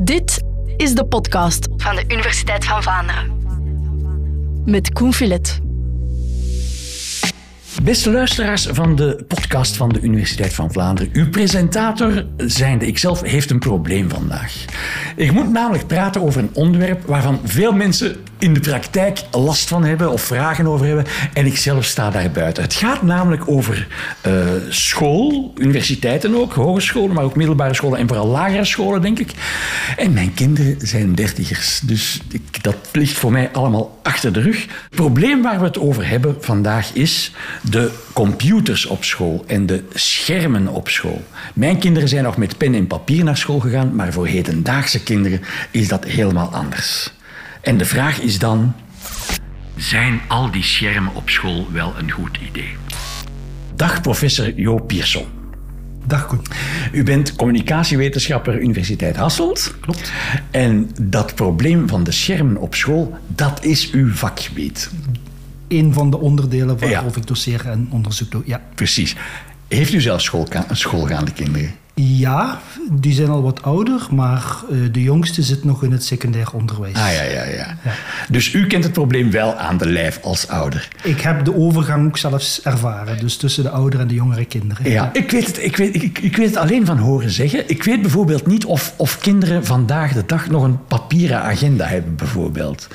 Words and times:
Dit 0.00 0.42
is 0.76 0.94
de 0.94 1.04
podcast 1.04 1.68
van 1.76 1.96
de 1.96 2.04
Universiteit 2.08 2.64
van 2.64 2.82
Vlaanderen. 2.82 3.36
Met 4.64 4.92
Koen 4.92 5.12
Filet. 5.12 5.60
Beste 7.82 8.10
luisteraars 8.10 8.66
van 8.70 8.96
de 8.96 9.24
podcast 9.28 9.76
van 9.76 9.88
de 9.88 10.00
Universiteit 10.00 10.54
van 10.54 10.72
Vlaanderen. 10.72 11.10
Uw 11.12 11.28
presentator, 11.28 12.26
zijnde 12.36 12.86
ikzelf, 12.86 13.22
heeft 13.22 13.50
een 13.50 13.58
probleem 13.58 14.08
vandaag. 14.10 14.64
Ik 15.16 15.32
moet 15.32 15.52
namelijk 15.52 15.86
praten 15.86 16.22
over 16.22 16.40
een 16.40 16.54
onderwerp 16.54 17.06
waarvan 17.06 17.40
veel 17.44 17.72
mensen 17.72 18.16
in 18.38 18.54
de 18.54 18.60
praktijk 18.60 19.22
last 19.30 19.68
van 19.68 19.84
hebben 19.84 20.10
of 20.10 20.22
vragen 20.22 20.66
over 20.66 20.86
hebben. 20.86 21.04
En 21.32 21.46
ik 21.46 21.56
zelf 21.56 21.84
sta 21.84 22.10
daar 22.10 22.30
buiten. 22.30 22.62
Het 22.62 22.74
gaat 22.74 23.02
namelijk 23.02 23.48
over 23.48 23.86
uh, 24.26 24.32
school, 24.68 25.52
universiteiten 25.56 26.34
ook, 26.34 26.52
hogescholen, 26.52 27.14
maar 27.14 27.24
ook 27.24 27.36
middelbare 27.36 27.74
scholen 27.74 27.98
en 27.98 28.08
vooral 28.08 28.26
lagere 28.26 28.64
scholen, 28.64 29.02
denk 29.02 29.18
ik. 29.18 29.32
En 29.96 30.12
mijn 30.12 30.34
kinderen 30.34 30.76
zijn 30.78 31.14
dertigers, 31.14 31.80
dus 31.80 32.20
dat 32.60 32.76
ligt 32.92 33.16
voor 33.16 33.32
mij 33.32 33.50
allemaal 33.52 33.98
achter 34.02 34.32
de 34.32 34.40
rug. 34.40 34.60
Het 34.60 34.94
probleem 34.94 35.42
waar 35.42 35.58
we 35.58 35.64
het 35.64 35.78
over 35.78 36.08
hebben 36.08 36.36
vandaag 36.40 36.92
is 36.92 37.32
de 37.62 37.90
computers 38.12 38.86
op 38.86 39.04
school 39.04 39.44
en 39.46 39.66
de 39.66 39.84
schermen 39.94 40.68
op 40.68 40.88
school. 40.88 41.22
Mijn 41.54 41.78
kinderen 41.78 42.08
zijn 42.08 42.24
nog 42.24 42.36
met 42.36 42.58
pen 42.58 42.74
en 42.74 42.86
papier 42.86 43.24
naar 43.24 43.36
school 43.36 43.60
gegaan, 43.60 43.94
maar 43.94 44.12
voor 44.12 44.26
hedendaagse 44.26 45.02
kinderen 45.02 45.40
is 45.70 45.88
dat 45.88 46.04
helemaal 46.04 46.48
anders. 46.52 47.16
En 47.60 47.78
de 47.78 47.84
vraag 47.84 48.20
is 48.20 48.38
dan: 48.38 48.74
zijn 49.76 50.20
al 50.28 50.50
die 50.50 50.62
schermen 50.62 51.14
op 51.14 51.30
school 51.30 51.66
wel 51.72 51.94
een 51.98 52.10
goed 52.10 52.38
idee? 52.48 52.76
Dag, 53.76 54.00
professor 54.00 54.52
Jo 54.54 54.78
Pierson. 54.78 55.26
Dag 56.06 56.26
Koen. 56.26 56.42
U 56.92 57.02
bent 57.02 57.36
communicatiewetenschapper 57.36 58.60
Universiteit 58.60 59.16
Hasselt. 59.16 59.74
Klopt. 59.80 60.12
En 60.50 60.90
dat 61.00 61.34
probleem 61.34 61.88
van 61.88 62.04
de 62.04 62.12
schermen 62.12 62.56
op 62.56 62.74
school, 62.74 63.18
dat 63.26 63.64
is 63.64 63.90
uw 63.90 64.12
vakgebied. 64.12 64.90
Een 65.68 65.92
van 65.92 66.10
de 66.10 66.18
onderdelen 66.18 66.78
waarover 66.78 67.20
ik 67.20 67.26
doseer 67.26 67.68
en 67.68 67.88
onderzoek 67.90 68.30
doe, 68.30 68.42
ja. 68.46 68.62
Precies. 68.74 69.16
Heeft 69.68 69.92
u 69.92 70.00
zelf 70.00 70.20
schoolgaande 70.70 71.32
kinderen? 71.32 71.74
Ja, 72.00 72.60
die 72.90 73.12
zijn 73.12 73.28
al 73.28 73.42
wat 73.42 73.62
ouder, 73.62 74.06
maar 74.10 74.56
uh, 74.70 74.92
de 74.92 75.02
jongste 75.02 75.42
zit 75.42 75.64
nog 75.64 75.82
in 75.82 75.92
het 75.92 76.04
secundair 76.04 76.52
onderwijs. 76.52 76.94
Ah 76.94 77.12
ja, 77.12 77.22
ja, 77.22 77.44
ja, 77.44 77.76
ja, 77.84 77.92
Dus 78.30 78.52
u 78.52 78.66
kent 78.66 78.84
het 78.84 78.92
probleem 78.92 79.30
wel 79.30 79.54
aan 79.54 79.76
de 79.78 79.86
lijf 79.86 80.20
als 80.22 80.48
ouder? 80.48 80.88
Ik 81.02 81.20
heb 81.20 81.44
de 81.44 81.54
overgang 81.54 82.06
ook 82.06 82.18
zelfs 82.18 82.62
ervaren, 82.62 83.18
dus 83.18 83.36
tussen 83.36 83.62
de 83.62 83.70
oudere 83.70 84.02
en 84.02 84.08
de 84.08 84.14
jongere 84.14 84.44
kinderen. 84.44 84.90
Ja, 84.90 85.10
ik 85.12 85.30
weet 85.30 85.46
het, 85.46 85.64
ik 85.64 85.76
weet, 85.76 85.94
ik, 85.94 86.18
ik 86.18 86.36
weet 86.36 86.46
het 86.46 86.56
alleen 86.56 86.86
van 86.86 86.98
horen 86.98 87.30
zeggen. 87.30 87.68
Ik 87.68 87.82
weet 87.82 88.02
bijvoorbeeld 88.02 88.46
niet 88.46 88.64
of, 88.64 88.94
of 88.96 89.18
kinderen 89.18 89.64
vandaag 89.64 90.12
de 90.12 90.26
dag 90.26 90.50
nog 90.50 90.62
een 90.62 90.78
papieren 90.86 91.42
agenda 91.42 91.86
hebben, 91.86 92.16
bijvoorbeeld. 92.16 92.88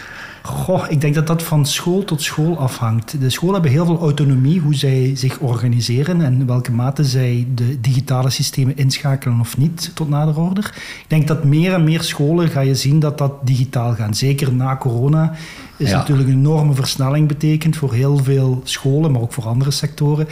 Goh, 0.46 0.86
ik 0.90 1.02
denk 1.02 1.16
dat 1.16 1.28
dat 1.28 1.44
van 1.44 1.66
school 1.66 2.04
tot 2.04 2.22
school 2.22 2.58
afhangt. 2.58 3.20
De 3.20 3.30
scholen 3.30 3.54
hebben 3.54 3.72
heel 3.72 3.86
veel 3.86 4.00
autonomie 4.00 4.60
hoe 4.60 4.76
zij 4.76 5.12
zich 5.16 5.40
organiseren 5.40 6.22
en 6.22 6.46
welke 6.46 6.72
mate 6.72 7.04
zij 7.04 7.48
de 7.56 7.82
digitale 7.82 8.30
systemen 8.30 8.78
inschakelen 8.78 9.40
of 9.40 9.58
niet 9.58 9.92
tot 9.94 10.10
nader 10.10 10.40
order. 10.40 10.66
Ik 10.76 11.06
denk 11.08 11.28
dat 11.28 11.44
meer 11.44 11.74
en 11.74 11.84
meer 11.84 12.02
scholen 12.02 12.50
ga 12.50 12.60
je 12.60 12.76
zien 12.76 13.00
dat 13.00 13.18
dat 13.18 13.34
digitaal 13.44 13.94
gaan. 13.94 14.14
Zeker 14.14 14.54
na 14.54 14.78
corona 14.78 15.34
is 15.78 15.92
natuurlijk 15.92 16.28
een 16.28 16.34
enorme 16.34 16.74
versnelling 16.74 17.28
betekend 17.28 17.76
voor 17.76 17.94
heel 17.94 18.18
veel 18.18 18.62
scholen, 18.64 19.12
maar 19.12 19.22
ook 19.22 19.34
voor 19.34 19.48
andere 19.48 19.72
sectoren. 19.72 20.28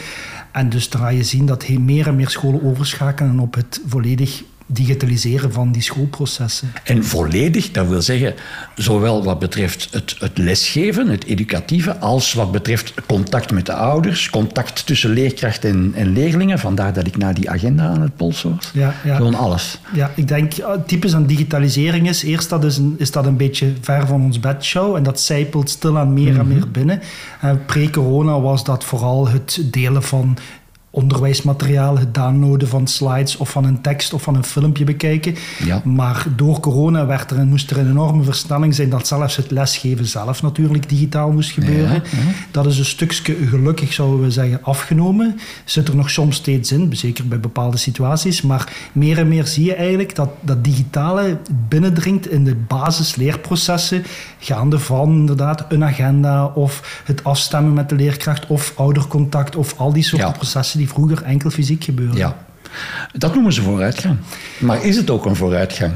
En 0.51 0.69
dus 0.69 0.89
dan 0.89 1.01
ga 1.01 1.09
je 1.09 1.23
zien 1.23 1.45
dat 1.45 1.69
meer 1.69 2.07
en 2.07 2.15
meer 2.15 2.29
scholen 2.29 2.63
overschakelen 2.63 3.39
op 3.39 3.53
het 3.53 3.81
volledig 3.87 4.43
digitaliseren 4.73 5.53
van 5.53 5.71
die 5.71 5.81
schoolprocessen. 5.81 6.71
En 6.83 7.05
volledig, 7.05 7.71
dat 7.71 7.87
wil 7.87 8.01
zeggen, 8.01 8.33
zowel 8.75 9.23
wat 9.23 9.39
betreft 9.39 9.87
het, 9.91 10.15
het, 10.19 10.37
lesgeven, 10.37 11.07
het 11.07 11.25
educatieve, 11.25 11.97
als 11.97 12.33
wat 12.33 12.51
betreft 12.51 12.93
contact 13.07 13.51
met 13.51 13.65
de 13.65 13.73
ouders, 13.73 14.29
contact 14.29 14.85
tussen 14.85 15.09
leerkracht 15.09 15.65
en, 15.65 15.91
en 15.95 16.13
leerlingen. 16.13 16.59
Vandaar 16.59 16.93
dat 16.93 17.07
ik 17.07 17.17
naar 17.17 17.33
die 17.33 17.49
agenda 17.49 17.87
aan 17.87 18.01
het 18.01 18.15
polsen 18.15 18.55
was. 18.55 18.71
Ja, 18.73 18.95
ja. 19.03 19.15
Gewoon 19.15 19.35
alles. 19.35 19.79
Ja, 19.93 20.11
ik 20.15 20.27
denk, 20.27 20.53
typisch 20.85 21.15
aan 21.15 21.25
digitalisering 21.25 22.09
is, 22.09 22.23
eerst 22.23 22.49
dat 22.49 22.63
is, 22.63 22.77
een, 22.77 22.95
is 22.97 23.11
dat 23.11 23.25
een 23.25 23.37
beetje 23.37 23.73
ver 23.81 24.07
van 24.07 24.21
ons 24.21 24.39
bedshow 24.39 24.95
en 24.95 25.03
dat 25.03 25.19
zijpelt 25.19 25.69
stilaan 25.69 26.13
meer 26.13 26.39
en 26.39 26.45
mhm. 26.45 26.47
meer 26.47 26.71
binnen. 26.71 27.01
Uh, 27.43 27.51
Pre-corona 27.65 28.39
was 28.39 28.63
dat 28.63 28.83
vooral 28.83 29.27
het 29.27 29.61
delen 29.63 30.03
van 30.03 30.37
onderwijsmateriaal, 30.93 31.97
het 31.97 32.13
downloaden 32.13 32.67
van 32.67 32.87
slides 32.87 33.37
of 33.37 33.49
van 33.49 33.65
een 33.65 33.81
tekst 33.81 34.13
of 34.13 34.21
van 34.21 34.35
een 34.35 34.43
filmpje 34.43 34.83
bekijken. 34.83 35.35
Ja. 35.65 35.81
Maar 35.83 36.25
door 36.35 36.59
corona 36.59 37.05
werd 37.05 37.31
er, 37.31 37.45
moest 37.45 37.71
er 37.71 37.77
een 37.77 37.89
enorme 37.89 38.23
versnelling 38.23 38.75
zijn 38.75 38.89
dat 38.89 39.07
zelfs 39.07 39.35
het 39.35 39.51
lesgeven 39.51 40.05
zelf 40.05 40.41
natuurlijk 40.41 40.89
digitaal 40.89 41.31
moest 41.31 41.51
gebeuren. 41.51 41.93
Ja, 41.93 42.01
Dat 42.51 42.65
is 42.65 42.77
een 42.77 42.85
stukje 42.85 43.35
gelukkig, 43.47 43.93
zouden 43.93 44.21
we 44.21 44.31
zeggen, 44.31 44.59
afgenomen. 44.63 45.39
Zit 45.65 45.87
er 45.87 45.95
nog 45.95 46.09
soms 46.09 46.35
steeds 46.35 46.71
in, 46.71 46.95
zeker 46.95 47.27
bij 47.27 47.39
bepaalde 47.39 47.77
situaties. 47.77 48.41
Maar 48.41 48.73
meer 48.91 49.17
en 49.17 49.27
meer 49.27 49.47
zie 49.47 49.65
je 49.65 49.75
eigenlijk 49.75 50.15
dat 50.15 50.29
dat 50.41 50.63
digitale 50.63 51.37
binnendringt 51.67 52.29
in 52.29 52.43
de 52.43 52.55
basisleerprocessen, 52.55 54.03
gaande 54.39 54.79
van 54.79 55.09
inderdaad 55.09 55.65
een 55.69 55.83
agenda 55.83 56.45
of 56.45 57.01
het 57.05 57.23
afstemmen 57.23 57.73
met 57.73 57.89
de 57.89 57.95
leerkracht 57.95 58.47
of 58.47 58.73
oudercontact 58.75 59.55
of 59.55 59.73
al 59.77 59.93
die 59.93 60.03
soorten 60.03 60.31
processen 60.31 60.80
die 60.81 60.89
vroeger 60.89 61.23
enkel 61.23 61.49
fysiek 61.49 61.83
gebeurden. 61.83 62.17
Ja, 62.17 62.45
dat 63.17 63.33
noemen 63.33 63.53
ze 63.53 63.61
vooruitgang. 63.61 64.17
Maar 64.59 64.85
is 64.85 64.95
het 64.95 65.09
ook 65.09 65.25
een 65.25 65.35
vooruitgang? 65.35 65.93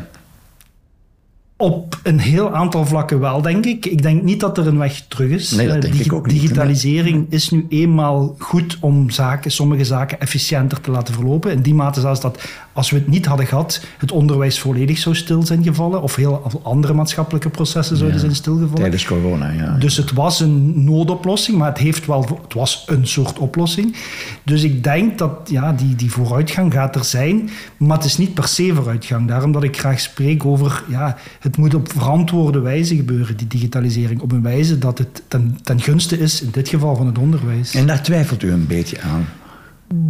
Op 1.57 1.99
een 2.03 2.19
heel 2.19 2.53
aantal 2.53 2.85
vlakken 2.85 3.19
wel, 3.19 3.41
denk 3.41 3.65
ik. 3.65 3.85
Ik 3.85 4.01
denk 4.01 4.23
niet 4.23 4.39
dat 4.39 4.57
er 4.57 4.67
een 4.67 4.77
weg 4.77 5.05
terug 5.07 5.29
is. 5.29 5.51
Nee, 5.51 5.67
dat 5.67 5.81
denk 5.81 5.93
ik 5.93 6.13
ook 6.13 6.27
niet. 6.27 6.41
Digitalisering 6.41 7.25
is 7.29 7.49
nu 7.49 7.65
eenmaal 7.69 8.35
goed 8.39 8.77
om 8.81 9.09
zaken, 9.09 9.51
sommige 9.51 9.83
zaken 9.83 10.19
efficiënter 10.19 10.81
te 10.81 10.91
laten 10.91 11.13
verlopen. 11.13 11.51
In 11.51 11.61
die 11.61 11.73
mate 11.73 11.99
zelfs 11.99 12.21
dat 12.21 12.41
als 12.75 12.89
we 12.89 12.97
het 12.97 13.07
niet 13.07 13.25
hadden 13.25 13.45
gehad, 13.45 13.85
het 13.97 14.11
onderwijs 14.11 14.59
volledig 14.59 14.97
zou 14.97 15.15
stil 15.15 15.43
zijn 15.45 15.63
gevallen. 15.63 16.01
Of 16.01 16.15
heel 16.15 16.51
andere 16.61 16.93
maatschappelijke 16.93 17.49
processen 17.49 17.97
zouden 17.97 18.19
zijn 18.19 18.35
stilgevallen. 18.35 18.75
Tijdens 18.75 19.05
corona, 19.05 19.51
ja. 19.51 19.77
Dus 19.77 19.97
het 19.97 20.11
was 20.11 20.39
een 20.39 20.83
noodoplossing, 20.83 21.57
maar 21.57 21.69
het, 21.69 21.77
heeft 21.77 22.05
wel, 22.05 22.39
het 22.43 22.53
was 22.53 22.83
een 22.87 23.07
soort 23.07 23.39
oplossing. 23.39 23.95
Dus 24.43 24.63
ik 24.63 24.83
denk 24.83 25.17
dat 25.17 25.49
ja, 25.49 25.73
die, 25.73 25.95
die 25.95 26.11
vooruitgang 26.11 26.73
gaat 26.73 26.95
er 26.95 27.03
zijn, 27.03 27.49
maar 27.77 27.97
het 27.97 28.05
is 28.05 28.17
niet 28.17 28.33
per 28.33 28.47
se 28.47 28.73
vooruitgang. 28.75 29.27
Daarom 29.27 29.51
dat 29.51 29.63
ik 29.63 29.77
graag 29.77 29.99
spreek 29.99 30.45
over, 30.45 30.83
ja, 30.87 31.17
het 31.39 31.57
moet 31.57 31.73
op 31.73 31.91
verantwoorde 31.91 32.59
wijze 32.59 32.95
gebeuren, 32.95 33.37
die 33.37 33.47
digitalisering. 33.47 34.21
Op 34.21 34.31
een 34.31 34.41
wijze 34.41 34.77
dat 34.77 34.97
het 34.97 35.23
ten, 35.27 35.57
ten 35.63 35.81
gunste 35.81 36.19
is, 36.19 36.41
in 36.41 36.49
dit 36.51 36.69
geval 36.69 36.95
van 36.95 37.05
het 37.05 37.17
onderwijs. 37.17 37.75
En 37.75 37.87
daar 37.87 38.03
twijfelt 38.03 38.43
u 38.43 38.51
een 38.51 38.67
beetje 38.67 39.01
aan? 39.01 39.25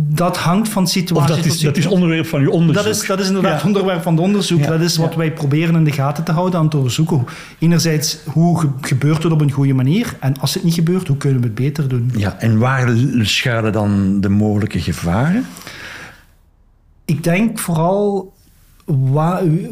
Dat 0.10 0.38
hangt 0.38 0.70
van 0.70 0.88
situatie 0.88 1.36
of 1.36 1.42
dat 1.42 1.54
is, 1.54 1.60
dat 1.60 1.78
is 1.78 1.86
onderwerp 1.86 2.26
van 2.26 2.40
uw 2.40 2.50
onderzoek. 2.50 2.84
Dat 2.84 2.96
is, 2.96 3.06
dat 3.06 3.20
is 3.20 3.28
inderdaad 3.28 3.62
ja. 3.62 3.68
onderwerp 3.68 4.02
van 4.02 4.14
het 4.14 4.24
onderzoek. 4.24 4.64
Dat 4.64 4.82
is 4.82 4.98
wat 4.98 5.16
wij 5.16 5.34
proberen 5.34 5.76
in 5.76 5.84
de 5.84 5.92
gaten 5.92 6.24
te 6.24 6.32
houden, 6.32 6.60
aan 6.60 6.70
te 6.70 6.78
onderzoeken. 6.78 7.26
Enerzijds, 7.60 8.18
hoe 8.26 8.70
gebeurt 8.82 9.24
het 9.24 9.32
op 9.32 9.42
een 9.42 9.52
goede 9.52 9.74
manier? 9.74 10.16
En 10.20 10.40
als 10.40 10.54
het 10.54 10.64
niet 10.64 10.74
gebeurt, 10.74 11.08
hoe 11.08 11.18
kunnen 11.18 11.40
we 11.40 11.46
het 11.46 11.56
beter 11.56 11.88
doen? 11.88 12.12
Ja, 12.16 12.40
en 12.40 12.58
waar 12.58 12.96
schuilen 13.22 13.72
dan 13.72 14.22
de 14.22 14.30
mogelijke 14.30 14.80
gevaren? 14.80 15.46
Ik 17.06 17.24
denk 17.24 17.60
vooral 17.60 18.34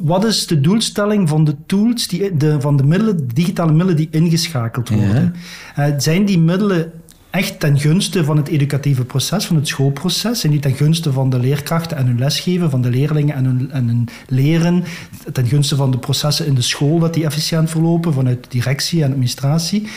wat 0.01 0.25
is 0.25 0.47
de 0.47 0.61
doelstelling 0.61 1.29
van 1.29 1.43
de 1.43 1.55
tools, 1.65 2.07
die, 2.07 2.37
de, 2.37 2.61
van 2.61 2.77
de, 2.77 2.83
middelen, 2.83 3.27
digitale 3.33 3.71
middelen 3.71 3.95
die 3.95 4.07
ingeschakeld 4.11 4.89
worden? 4.89 5.35
Ja. 5.75 5.89
Uh, 5.89 5.93
zijn 5.97 6.25
die 6.25 6.39
middelen 6.39 6.91
echt 7.33 7.59
ten 7.59 7.79
gunste 7.79 8.23
van 8.23 8.37
het 8.37 8.47
educatieve 8.47 9.05
proces, 9.05 9.45
van 9.45 9.55
het 9.55 9.67
schoolproces, 9.67 10.43
en 10.43 10.49
niet 10.49 10.61
ten 10.61 10.73
gunste 10.73 11.11
van 11.11 11.29
de 11.29 11.39
leerkrachten 11.39 11.97
en 11.97 12.05
hun 12.05 12.19
lesgeven, 12.19 12.69
van 12.69 12.81
de 12.81 12.89
leerlingen 12.89 13.35
en 13.35 13.45
hun, 13.45 13.71
en 13.71 13.87
hun 13.87 14.07
leren, 14.27 14.83
ten 15.31 15.47
gunste 15.47 15.75
van 15.75 15.91
de 15.91 15.97
processen 15.97 16.45
in 16.45 16.53
de 16.53 16.61
school, 16.61 16.99
dat 16.99 17.13
die 17.13 17.25
efficiënt 17.25 17.69
verlopen, 17.69 18.13
vanuit 18.13 18.45
directie 18.49 19.03
en 19.03 19.11
administratie? 19.11 19.87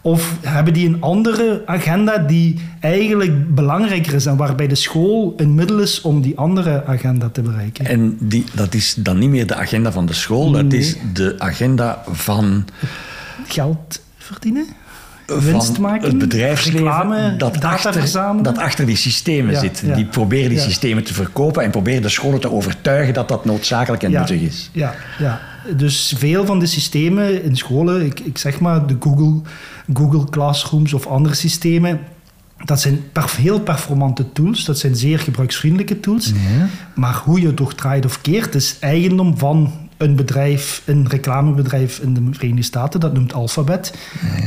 Of 0.00 0.38
hebben 0.40 0.72
die 0.72 0.86
een 0.86 1.00
andere 1.00 1.62
agenda 1.66 2.18
die 2.18 2.60
eigenlijk 2.80 3.54
belangrijker 3.54 4.14
is 4.14 4.26
en 4.26 4.36
waarbij 4.36 4.66
de 4.66 4.74
school 4.74 5.34
een 5.36 5.54
middel 5.54 5.78
is 5.78 6.00
om 6.00 6.20
die 6.20 6.38
andere 6.38 6.84
agenda 6.84 7.28
te 7.28 7.42
bereiken? 7.42 7.86
En 7.86 8.16
die, 8.20 8.44
dat 8.54 8.74
is 8.74 8.94
dan 8.98 9.18
niet 9.18 9.30
meer 9.30 9.46
de 9.46 9.54
agenda 9.54 9.92
van 9.92 10.06
de 10.06 10.12
school, 10.12 10.50
dat 10.50 10.72
is 10.72 10.96
de 11.12 11.34
agenda 11.38 12.02
van... 12.12 12.64
Geld 13.46 14.00
verdienen? 14.16 14.66
Winst 15.26 15.78
maken, 15.78 16.08
het 16.08 16.18
bedrijfsleven 16.18 17.38
dat, 17.38 17.64
achter, 17.64 18.42
dat 18.42 18.58
achter 18.58 18.86
die 18.86 18.96
systemen 18.96 19.56
zit. 19.56 19.82
Die 19.94 20.04
proberen 20.04 20.48
die 20.48 20.58
systemen 20.58 21.04
te 21.04 21.14
verkopen 21.14 21.62
en 21.62 21.70
proberen 21.70 22.02
de 22.02 22.08
scholen 22.08 22.40
te 22.40 22.52
overtuigen 22.52 23.14
dat 23.14 23.28
dat 23.28 23.44
noodzakelijk 23.44 24.02
en 24.02 24.10
nuttig 24.10 24.40
is. 24.40 24.70
Ja, 24.72 24.94
ja, 25.18 25.40
dus 25.76 26.14
veel 26.16 26.46
van 26.46 26.58
de 26.58 26.66
systemen 26.66 27.42
in 27.42 27.56
scholen, 27.56 28.04
ik, 28.04 28.20
ik 28.20 28.38
zeg 28.38 28.60
maar 28.60 28.86
de 28.86 28.96
Google, 29.00 29.40
Google 29.92 30.24
Classrooms 30.30 30.92
of 30.92 31.06
andere 31.06 31.34
systemen, 31.34 32.00
dat 32.64 32.80
zijn 32.80 33.00
heel 33.36 33.60
performante 33.60 34.32
tools, 34.32 34.64
dat 34.64 34.78
zijn 34.78 34.96
zeer 34.96 35.18
gebruiksvriendelijke 35.18 36.00
tools. 36.00 36.32
Maar 36.94 37.14
hoe 37.24 37.40
je 37.40 37.46
het 37.46 37.56
toch 37.56 37.74
draait 37.74 38.04
of 38.04 38.20
keert, 38.20 38.54
is 38.54 38.76
eigendom 38.80 39.38
van 39.38 39.72
een 39.96 40.16
bedrijf, 40.16 40.82
een 40.84 41.08
reclamebedrijf 41.08 41.98
in 41.98 42.14
de 42.14 42.20
Verenigde 42.30 42.62
Staten, 42.62 43.00
dat 43.00 43.14
noemt 43.14 43.32
Alphabet. 43.32 43.94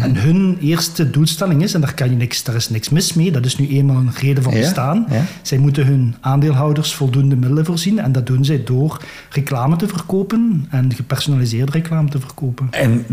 En 0.02 0.16
hun 0.16 0.58
eerste 0.62 1.10
doelstelling 1.10 1.64
is, 1.64 1.74
en 1.74 1.82
daar, 1.82 1.94
kan 1.94 2.10
je 2.10 2.16
niks, 2.16 2.44
daar 2.44 2.56
is 2.56 2.70
niks 2.70 2.90
mis 2.90 3.14
mee, 3.14 3.32
dat 3.32 3.46
is 3.46 3.58
nu 3.58 3.68
eenmaal 3.68 3.96
een 3.96 4.12
reden 4.20 4.44
van 4.44 4.54
bestaan. 4.54 5.08
Zij 5.42 5.58
moeten 5.58 5.86
hun 5.86 6.16
aandeelhouders 6.20 6.94
voldoende 6.94 7.36
middelen 7.36 7.66
voorzien 7.66 8.00
en 8.00 8.12
dat 8.12 8.26
doen 8.26 8.46
zij 8.46 8.64
door 8.64 9.02
reclame 9.30 9.76
te 9.76 9.88
verkopen 9.88 10.68
en 10.70 10.94
gepersonaliseerde 10.94 11.72
reclame 11.72 12.10
te 12.10 12.20
verkopen. 12.20 12.68
En 12.72 13.06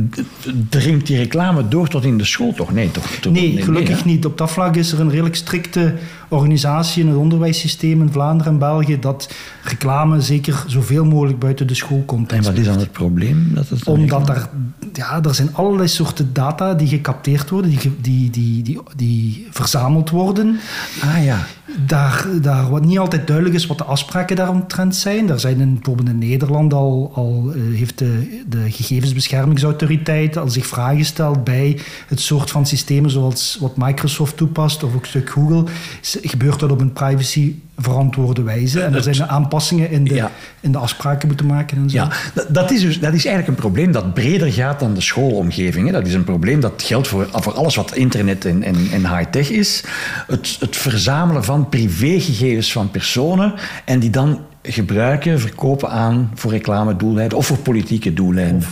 dringt 0.69 1.07
die 1.07 1.17
reclame 1.17 1.69
door 1.69 1.89
tot 1.89 2.05
in 2.05 2.19
de 2.19 2.25
school 2.25 2.53
toch? 2.53 2.73
Nee, 2.73 2.91
toch? 2.91 3.31
nee, 3.31 3.63
gelukkig 3.63 4.05
niet. 4.05 4.25
Op 4.25 4.39
dat 4.39 4.51
vlak 4.51 4.77
is 4.77 4.93
er 4.93 5.01
een 5.01 5.11
redelijk 5.11 5.37
strikte 5.37 5.95
organisatie 6.29 7.03
in 7.03 7.09
het 7.09 7.19
onderwijssysteem 7.19 8.01
in 8.01 8.13
Vlaanderen 8.13 8.53
en 8.53 8.59
België 8.59 8.99
dat 8.99 9.35
reclame 9.63 10.21
zeker 10.21 10.65
zoveel 10.67 11.05
mogelijk 11.05 11.39
buiten 11.39 11.67
de 11.67 11.75
school 11.75 12.03
komt. 12.07 12.26
En 12.33 12.43
wat 12.43 12.55
is 12.55 12.65
dan 12.65 12.79
het 12.79 12.93
probleem? 12.93 13.51
Dat 13.55 13.69
het 13.69 13.85
Omdat 13.85 14.29
er, 14.29 14.49
ja, 14.93 15.23
er 15.23 15.35
zijn 15.35 15.55
allerlei 15.55 15.89
soorten 15.89 16.33
data 16.33 16.75
die 16.75 16.89
gecapteerd 16.89 17.51
worden, 17.51 17.71
die, 17.71 17.93
die, 18.01 18.31
die, 18.31 18.63
die, 18.63 18.81
die 18.97 19.47
verzameld 19.51 20.11
worden. 20.11 20.59
Ah 21.03 21.25
ja. 21.25 21.47
Daar, 21.87 22.27
daar 22.41 22.71
wat 22.71 22.85
niet 22.85 22.99
altijd 22.99 23.27
duidelijk 23.27 23.57
is 23.57 23.67
wat 23.67 23.79
de 23.79 23.85
afspraken 23.85 24.37
daaromtrent 24.37 24.97
zijn. 24.97 25.31
Er 25.31 25.41
zijn 25.41 25.61
in, 25.61 25.75
bijvoorbeeld 25.75 26.09
in 26.09 26.19
Nederland 26.19 26.73
al, 26.73 27.11
al 27.15 27.53
uh, 27.55 27.79
heeft 27.79 27.99
de, 27.99 28.43
de 28.49 28.71
gegevensbeschermingsautoriteit 28.71 30.37
al 30.37 30.51
zich 30.51 30.67
vragen 30.67 30.97
gesteld 30.97 31.45
bij 31.45 31.79
het 32.07 32.21
soort 32.21 32.51
van 32.51 32.67
systemen 32.67 33.11
zoals 33.11 33.59
wat 33.61 33.77
Microsoft 33.77 34.37
toepast 34.37 34.83
of 34.83 34.95
ook 34.95 35.03
een 35.03 35.09
stuk 35.09 35.31
Google. 35.31 35.65
Gebeurt 36.03 36.61
dat 36.61 36.71
op 36.71 36.81
een 36.81 36.93
privacy 36.93 37.55
verantwoorde 37.77 38.43
wijze. 38.43 38.81
En 38.81 38.95
er 38.95 39.03
zijn 39.03 39.29
aanpassingen 39.29 39.91
in 39.91 40.05
de, 40.05 40.29
in 40.61 40.73
de 40.73 40.79
afspraken 40.79 41.29
moeten 41.29 41.47
maken. 41.47 41.77
En 41.77 41.91
zo. 41.91 41.97
Ja, 41.97 42.11
dat 42.49 42.71
is, 42.71 42.81
dus, 42.81 43.01
dat 43.01 43.13
is 43.13 43.25
eigenlijk 43.25 43.49
een 43.49 43.63
probleem 43.63 43.93
dat 43.93 44.15
breder 44.15 44.53
gaat 44.53 44.81
dan 44.81 44.95
de 44.95 45.01
schoolomgeving. 45.01 45.87
Hè. 45.87 45.93
Dat 45.93 46.07
is 46.07 46.15
een 46.15 46.25
probleem 46.25 46.61
dat 46.61 46.83
geldt 46.83 47.09
voor, 47.09 47.29
voor 47.33 47.53
alles 47.53 47.75
wat 47.75 47.95
internet 47.95 48.45
en, 48.45 48.63
en, 48.63 48.77
en 48.93 49.17
high-tech 49.17 49.51
is. 49.51 49.85
Het, 50.27 50.57
het 50.61 50.77
verzamelen 50.77 51.45
van 51.45 51.56
privégegevens 51.65 52.73
van 52.73 52.91
personen 52.91 53.55
en 53.85 53.99
die 53.99 54.11
dan 54.11 54.41
gebruiken, 54.63 55.41
verkopen 55.41 55.91
aan 55.91 56.31
voor 56.35 56.51
reclamedoeleinden 56.51 57.39
of 57.39 57.47
voor 57.47 57.59
politieke 57.59 58.13
doeleinden. 58.13 58.69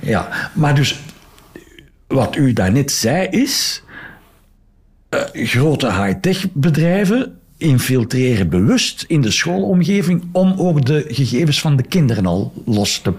ja. 0.00 0.08
ja, 0.10 0.50
maar 0.52 0.74
dus 0.74 1.00
wat 2.06 2.36
u 2.36 2.52
daarnet 2.52 2.92
zei 2.92 3.26
is... 3.26 3.82
Uh, 5.14 5.46
grote 5.46 5.92
high-tech 5.92 6.46
bedrijven 6.52 7.38
infiltreren 7.56 8.48
bewust 8.48 9.04
in 9.06 9.20
de 9.20 9.30
schoolomgeving 9.30 10.24
om 10.32 10.54
ook 10.56 10.86
de 10.86 11.04
gegevens 11.08 11.60
van 11.60 11.76
de 11.76 11.82
kinderen 11.82 12.26
al 12.26 12.52
los 12.64 12.98
te 12.98 13.12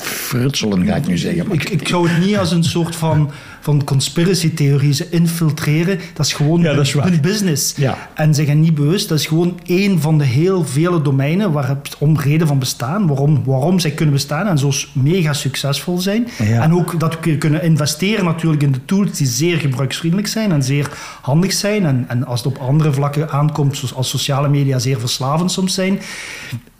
frutselen, 0.00 0.86
ga 0.86 0.94
ik 0.94 1.06
nu 1.06 1.18
zeggen. 1.18 1.52
Ik, 1.52 1.68
ik 1.68 1.88
zou 1.88 2.08
het 2.08 2.26
niet 2.26 2.36
als 2.36 2.52
een 2.52 2.64
soort 2.64 2.96
van, 2.96 3.30
van 3.60 3.84
conspiracy-theorie 3.84 4.92
ze 4.92 5.08
infiltreren. 5.10 5.98
Dat 6.14 6.26
is 6.26 6.32
gewoon 6.32 6.60
ja, 6.60 6.74
dat 6.74 6.86
is 6.86 6.92
hun 6.92 7.20
business. 7.20 7.74
Ja. 7.76 8.08
En 8.14 8.34
ze 8.34 8.44
gaan 8.44 8.60
niet 8.60 8.74
bewust. 8.74 9.08
Dat 9.08 9.18
is 9.18 9.26
gewoon 9.26 9.60
één 9.66 10.00
van 10.00 10.18
de 10.18 10.24
heel 10.24 10.64
vele 10.64 11.02
domeinen 11.02 11.52
waar 11.52 11.68
het 11.68 11.96
om 11.98 12.18
reden 12.18 12.46
van 12.46 12.58
bestaan. 12.58 13.06
Waarom, 13.06 13.44
waarom 13.44 13.78
zij 13.78 13.90
kunnen 13.90 14.14
bestaan 14.14 14.46
en 14.46 14.58
zo 14.58 14.70
mega 14.92 15.32
succesvol 15.32 15.98
zijn. 15.98 16.28
En 16.38 16.74
ook 16.74 17.00
dat 17.00 17.18
we 17.20 17.38
kunnen 17.38 17.62
investeren 17.62 18.24
natuurlijk 18.24 18.62
in 18.62 18.72
de 18.72 18.84
tools 18.84 19.10
die 19.12 19.26
zeer 19.26 19.56
gebruiksvriendelijk 19.56 20.28
zijn 20.28 20.52
en 20.52 20.62
zeer 20.62 20.90
handig 21.22 21.52
zijn. 21.52 21.86
En, 21.86 22.04
en 22.08 22.26
als 22.26 22.44
het 22.44 22.48
op 22.48 22.58
andere 22.58 22.92
vlakken 22.92 23.30
aankomt, 23.30 23.76
zoals 23.76 24.08
sociale 24.08 24.48
media 24.48 24.78
zeer 24.78 25.00
verslavend 25.00 25.52
soms 25.52 25.74
zijn 25.74 25.98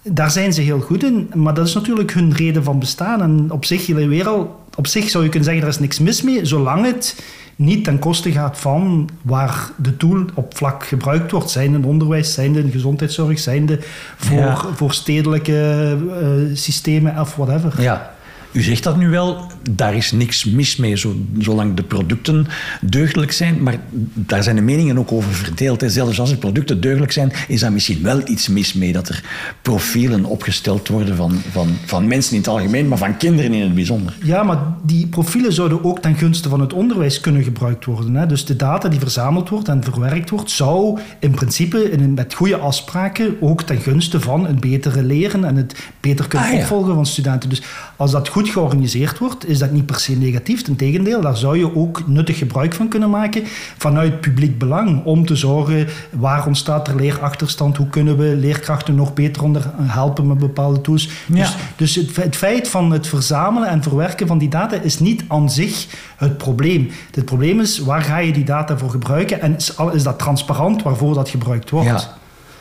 daar 0.08 0.30
zijn 0.30 0.52
ze 0.52 0.60
heel 0.60 0.80
goed 0.80 1.04
in, 1.04 1.30
maar 1.34 1.54
dat 1.54 1.66
is 1.66 1.74
natuurlijk 1.74 2.12
hun 2.12 2.32
reden 2.32 2.64
van 2.64 2.78
bestaan. 2.78 3.22
En 3.22 3.46
op 3.50 3.64
zich, 3.64 3.86
wereld, 3.86 4.48
op 4.74 4.86
zich 4.86 5.08
zou 5.10 5.24
je 5.24 5.30
kunnen 5.30 5.48
zeggen, 5.48 5.64
er 5.66 5.72
is 5.72 5.78
niks 5.78 5.98
mis 5.98 6.22
mee, 6.22 6.44
zolang 6.44 6.86
het 6.86 7.22
niet 7.56 7.84
ten 7.84 7.98
koste 7.98 8.32
gaat 8.32 8.58
van 8.58 9.08
waar 9.22 9.70
de 9.76 9.96
tool 9.96 10.24
op 10.34 10.56
vlak 10.56 10.84
gebruikt 10.84 11.30
wordt. 11.30 11.50
Zijn 11.50 11.74
in 11.74 11.84
onderwijs, 11.84 12.34
zijn 12.34 12.56
in 12.56 12.70
gezondheidszorg, 12.70 13.38
zijn 13.38 13.80
voor, 14.16 14.70
voor 14.74 14.92
stedelijke 14.92 15.96
uh, 16.06 16.56
systemen 16.56 17.20
of 17.20 17.36
whatever. 17.36 17.82
Ja, 17.82 18.15
u 18.56 18.62
zegt 18.62 18.82
dat 18.82 18.96
nu 18.96 19.08
wel, 19.08 19.46
daar 19.70 19.94
is 19.94 20.12
niks 20.12 20.44
mis 20.44 20.76
mee, 20.76 20.96
zolang 21.38 21.74
de 21.74 21.82
producten 21.82 22.46
deugdelijk 22.80 23.32
zijn. 23.32 23.62
Maar 23.62 23.76
daar 24.14 24.42
zijn 24.42 24.56
de 24.56 24.62
meningen 24.62 24.98
ook 24.98 25.12
over 25.12 25.32
verdeeld. 25.32 25.80
Hè. 25.80 25.88
Zelfs 25.88 26.20
als 26.20 26.30
de 26.30 26.36
producten 26.36 26.80
deugdelijk 26.80 27.12
zijn, 27.12 27.32
is 27.48 27.60
daar 27.60 27.72
misschien 27.72 28.02
wel 28.02 28.28
iets 28.28 28.48
mis 28.48 28.72
mee. 28.72 28.92
Dat 28.92 29.08
er 29.08 29.24
profielen 29.62 30.24
opgesteld 30.24 30.88
worden 30.88 31.16
van, 31.16 31.40
van, 31.50 31.68
van 31.84 32.06
mensen 32.06 32.32
in 32.32 32.38
het 32.38 32.48
algemeen, 32.48 32.88
maar 32.88 32.98
van 32.98 33.16
kinderen 33.16 33.52
in 33.52 33.62
het 33.62 33.74
bijzonder. 33.74 34.16
Ja, 34.22 34.42
maar 34.42 34.58
die 34.82 35.06
profielen 35.06 35.52
zouden 35.52 35.84
ook 35.84 36.00
ten 36.00 36.14
gunste 36.14 36.48
van 36.48 36.60
het 36.60 36.72
onderwijs 36.72 37.20
kunnen 37.20 37.42
gebruikt 37.42 37.84
worden. 37.84 38.14
Hè. 38.14 38.26
Dus 38.26 38.44
de 38.44 38.56
data 38.56 38.88
die 38.88 39.00
verzameld 39.00 39.48
wordt 39.48 39.68
en 39.68 39.84
verwerkt 39.84 40.30
wordt, 40.30 40.50
zou 40.50 40.98
in 41.18 41.30
principe 41.30 41.90
in, 41.90 42.14
met 42.14 42.34
goede 42.34 42.56
afspraken 42.56 43.36
ook 43.40 43.62
ten 43.62 43.80
gunste 43.80 44.20
van 44.20 44.46
een 44.46 44.60
betere 44.60 45.02
leren 45.02 45.44
en 45.44 45.56
het 45.56 45.76
beter 46.00 46.28
kunnen 46.28 46.48
ah, 46.48 46.54
opvolgen 46.54 46.94
van 46.94 47.06
studenten. 47.06 47.48
Dus 47.48 47.62
als 47.96 48.10
dat 48.10 48.28
goed 48.28 48.48
georganiseerd 48.48 49.18
wordt, 49.18 49.48
is 49.48 49.58
dat 49.58 49.70
niet 49.70 49.86
per 49.86 50.00
se 50.00 50.12
negatief. 50.12 50.68
Integendeel, 50.68 51.20
daar 51.20 51.36
zou 51.36 51.58
je 51.58 51.76
ook 51.76 52.06
nuttig 52.06 52.38
gebruik 52.38 52.74
van 52.74 52.88
kunnen 52.88 53.10
maken 53.10 53.42
vanuit 53.78 54.20
publiek 54.20 54.58
belang. 54.58 55.04
Om 55.04 55.26
te 55.26 55.36
zorgen 55.36 55.86
waar 56.10 56.46
ontstaat 56.46 56.88
er 56.88 56.96
leerachterstand, 56.96 57.76
hoe 57.76 57.88
kunnen 57.88 58.16
we 58.16 58.36
leerkrachten 58.36 58.94
nog 58.94 59.14
beter 59.14 59.42
onder 59.42 59.70
helpen 59.82 60.26
met 60.26 60.38
bepaalde 60.38 60.80
tools. 60.80 61.08
Dus, 61.26 61.56
dus 61.76 61.94
het, 61.94 62.16
het, 62.16 62.36
feit 62.36 62.68
van 62.68 62.90
het 62.90 63.06
verzamelen 63.06 63.68
en 63.68 63.82
verwerken 63.82 64.26
van 64.26 64.38
die 64.38 64.48
data 64.48 64.76
is 64.80 64.98
niet 64.98 65.24
aan 65.28 65.50
zich 65.50 65.86
het 66.16 66.36
probleem. 66.38 66.90
Het 67.10 67.24
probleem 67.24 67.60
is 67.60 67.78
waar 67.78 68.02
ga 68.02 68.18
je 68.18 68.32
die 68.32 68.44
data 68.44 68.78
voor 68.78 68.90
gebruiken 68.90 69.40
en 69.40 69.56
is, 69.56 69.74
is 69.92 70.02
dat 70.02 70.18
transparant 70.18 70.82
waarvoor 70.82 71.14
dat 71.14 71.28
gebruikt 71.28 71.70
wordt. 71.70 71.88
Ja. 71.88 72.16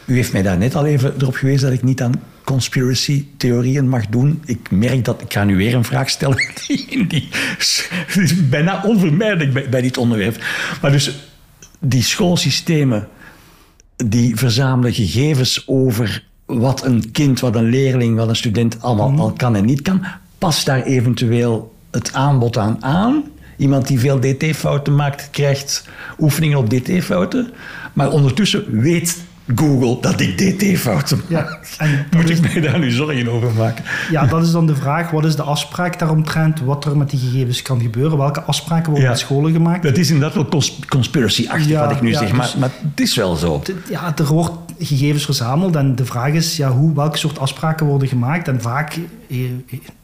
U 0.05 0.15
heeft 0.15 0.33
mij 0.33 0.41
daar 0.41 0.57
net 0.57 0.75
al 0.75 0.85
even 0.85 1.13
erop 1.19 1.35
gewezen 1.35 1.69
dat 1.69 1.77
ik 1.77 1.83
niet 1.83 2.01
aan 2.01 2.13
conspiracy-theorieën 2.45 3.89
mag 3.89 4.07
doen. 4.07 4.41
Ik 4.45 4.71
merk 4.71 5.05
dat 5.05 5.21
ik 5.21 5.33
ga 5.33 5.43
nu 5.43 5.57
weer 5.57 5.75
een 5.75 5.83
vraag 5.83 6.09
stellen 6.09 6.37
die, 6.67 7.07
die 7.07 7.29
is 7.57 8.49
bijna 8.49 8.83
onvermijdelijk 8.83 9.53
bij, 9.53 9.69
bij 9.69 9.81
dit 9.81 9.97
onderwerp. 9.97 10.43
Maar 10.81 10.91
dus 10.91 11.11
die 11.79 12.03
schoolsystemen 12.03 13.07
die 13.95 14.35
verzamelen 14.35 14.93
gegevens 14.93 15.63
over 15.67 16.23
wat 16.45 16.85
een 16.85 17.11
kind, 17.11 17.39
wat 17.39 17.55
een 17.55 17.69
leerling, 17.69 18.15
wat 18.15 18.29
een 18.29 18.35
student 18.35 18.81
allemaal 18.81 19.11
mhm. 19.11 19.19
al 19.19 19.31
kan 19.31 19.55
en 19.55 19.65
niet 19.65 19.81
kan. 19.81 20.05
Past 20.37 20.65
daar 20.65 20.83
eventueel 20.83 21.73
het 21.91 22.13
aanbod 22.13 22.57
aan 22.57 22.83
aan? 22.83 23.23
Iemand 23.57 23.87
die 23.87 23.99
veel 23.99 24.19
dt-fouten 24.19 24.95
maakt, 24.95 25.29
krijgt 25.29 25.87
oefeningen 26.19 26.57
op 26.57 26.69
dt-fouten. 26.69 27.51
Maar 27.93 28.11
ondertussen 28.11 28.79
weet 28.79 29.23
Google 29.55 29.97
dat 30.01 30.19
ik 30.19 30.37
dt-fouten 30.37 31.21
ja, 31.27 31.59
Moet 32.15 32.29
ik 32.29 32.41
mij 32.41 32.61
daar 32.61 32.79
nu 32.79 32.91
zorgen 32.91 33.27
over 33.27 33.53
maken? 33.53 33.83
Ja, 34.11 34.25
dat 34.25 34.43
is 34.43 34.51
dan 34.51 34.65
de 34.65 34.75
vraag. 34.75 35.11
Wat 35.11 35.25
is 35.25 35.35
de 35.35 35.41
afspraak 35.41 35.99
daaromtrent? 35.99 36.59
Wat 36.59 36.85
er 36.85 36.97
met 36.97 37.09
die 37.09 37.19
gegevens 37.19 37.61
kan 37.61 37.81
gebeuren? 37.81 38.17
Welke 38.17 38.41
afspraken 38.41 38.91
worden 38.91 39.09
met 39.09 39.19
scholen 39.19 39.51
gemaakt? 39.51 39.83
Dat 39.83 39.97
is 39.97 40.11
inderdaad 40.11 40.51
wel 40.51 40.61
conspiracy-achtig 40.87 41.67
ja, 41.67 41.87
wat 41.87 41.95
ik 41.95 42.01
nu 42.01 42.13
zeg, 42.13 42.31
maar, 42.31 42.45
dus 42.45 42.55
maar 42.55 42.71
het 42.81 42.99
is 42.99 43.15
wel 43.15 43.35
zo. 43.35 43.61
Ja, 43.89 44.13
er 44.17 44.25
wordt 44.25 44.53
gegevens 44.79 45.25
verzameld 45.25 45.75
en 45.75 45.95
de 45.95 46.05
vraag 46.05 46.33
is 46.33 46.57
ja, 46.57 46.71
hoe, 46.71 46.95
welke 46.95 47.17
soort 47.17 47.39
afspraken 47.39 47.85
worden 47.85 48.07
gemaakt. 48.07 48.47
En 48.47 48.61
vaak... 48.61 48.97
Eh, 49.29 49.37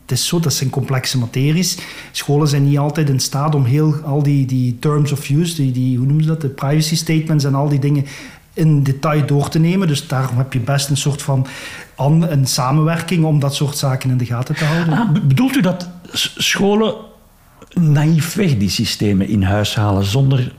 het 0.01 0.19
is 0.19 0.27
zo, 0.27 0.39
dat 0.39 0.53
zijn 0.53 0.69
complexe 0.69 1.17
materies. 1.17 1.77
Scholen 2.11 2.47
zijn 2.47 2.63
niet 2.63 2.77
altijd 2.77 3.09
in 3.09 3.19
staat 3.19 3.55
om 3.55 3.65
heel, 3.65 3.95
al 4.05 4.23
die, 4.23 4.45
die 4.45 4.77
terms 4.79 5.11
of 5.11 5.29
use, 5.29 5.55
die, 5.55 5.71
die, 5.71 5.97
hoe 5.97 6.05
noemen 6.05 6.23
ze 6.23 6.29
dat, 6.29 6.41
de 6.41 6.47
privacy 6.47 6.95
statements 6.95 7.43
en 7.43 7.55
al 7.55 7.69
die 7.69 7.79
dingen 7.79 8.05
in 8.53 8.83
detail 8.83 9.25
door 9.25 9.49
te 9.49 9.59
nemen. 9.59 9.87
Dus 9.87 10.07
daarom 10.07 10.37
heb 10.37 10.53
je 10.53 10.59
best 10.59 10.89
een 10.89 10.97
soort 10.97 11.21
van 11.21 11.47
een 11.95 12.45
samenwerking 12.45 13.25
om 13.25 13.39
dat 13.39 13.55
soort 13.55 13.77
zaken 13.77 14.09
in 14.09 14.17
de 14.17 14.25
gaten 14.25 14.55
te 14.55 14.65
houden. 14.65 14.97
Ah, 14.97 15.11
bedoelt 15.11 15.55
u 15.55 15.61
dat 15.61 15.89
scholen 16.13 16.95
naïefweg 17.73 18.57
die 18.57 18.69
systemen 18.69 19.27
in 19.27 19.43
huis 19.43 19.75
halen 19.75 20.05
zonder 20.05 20.53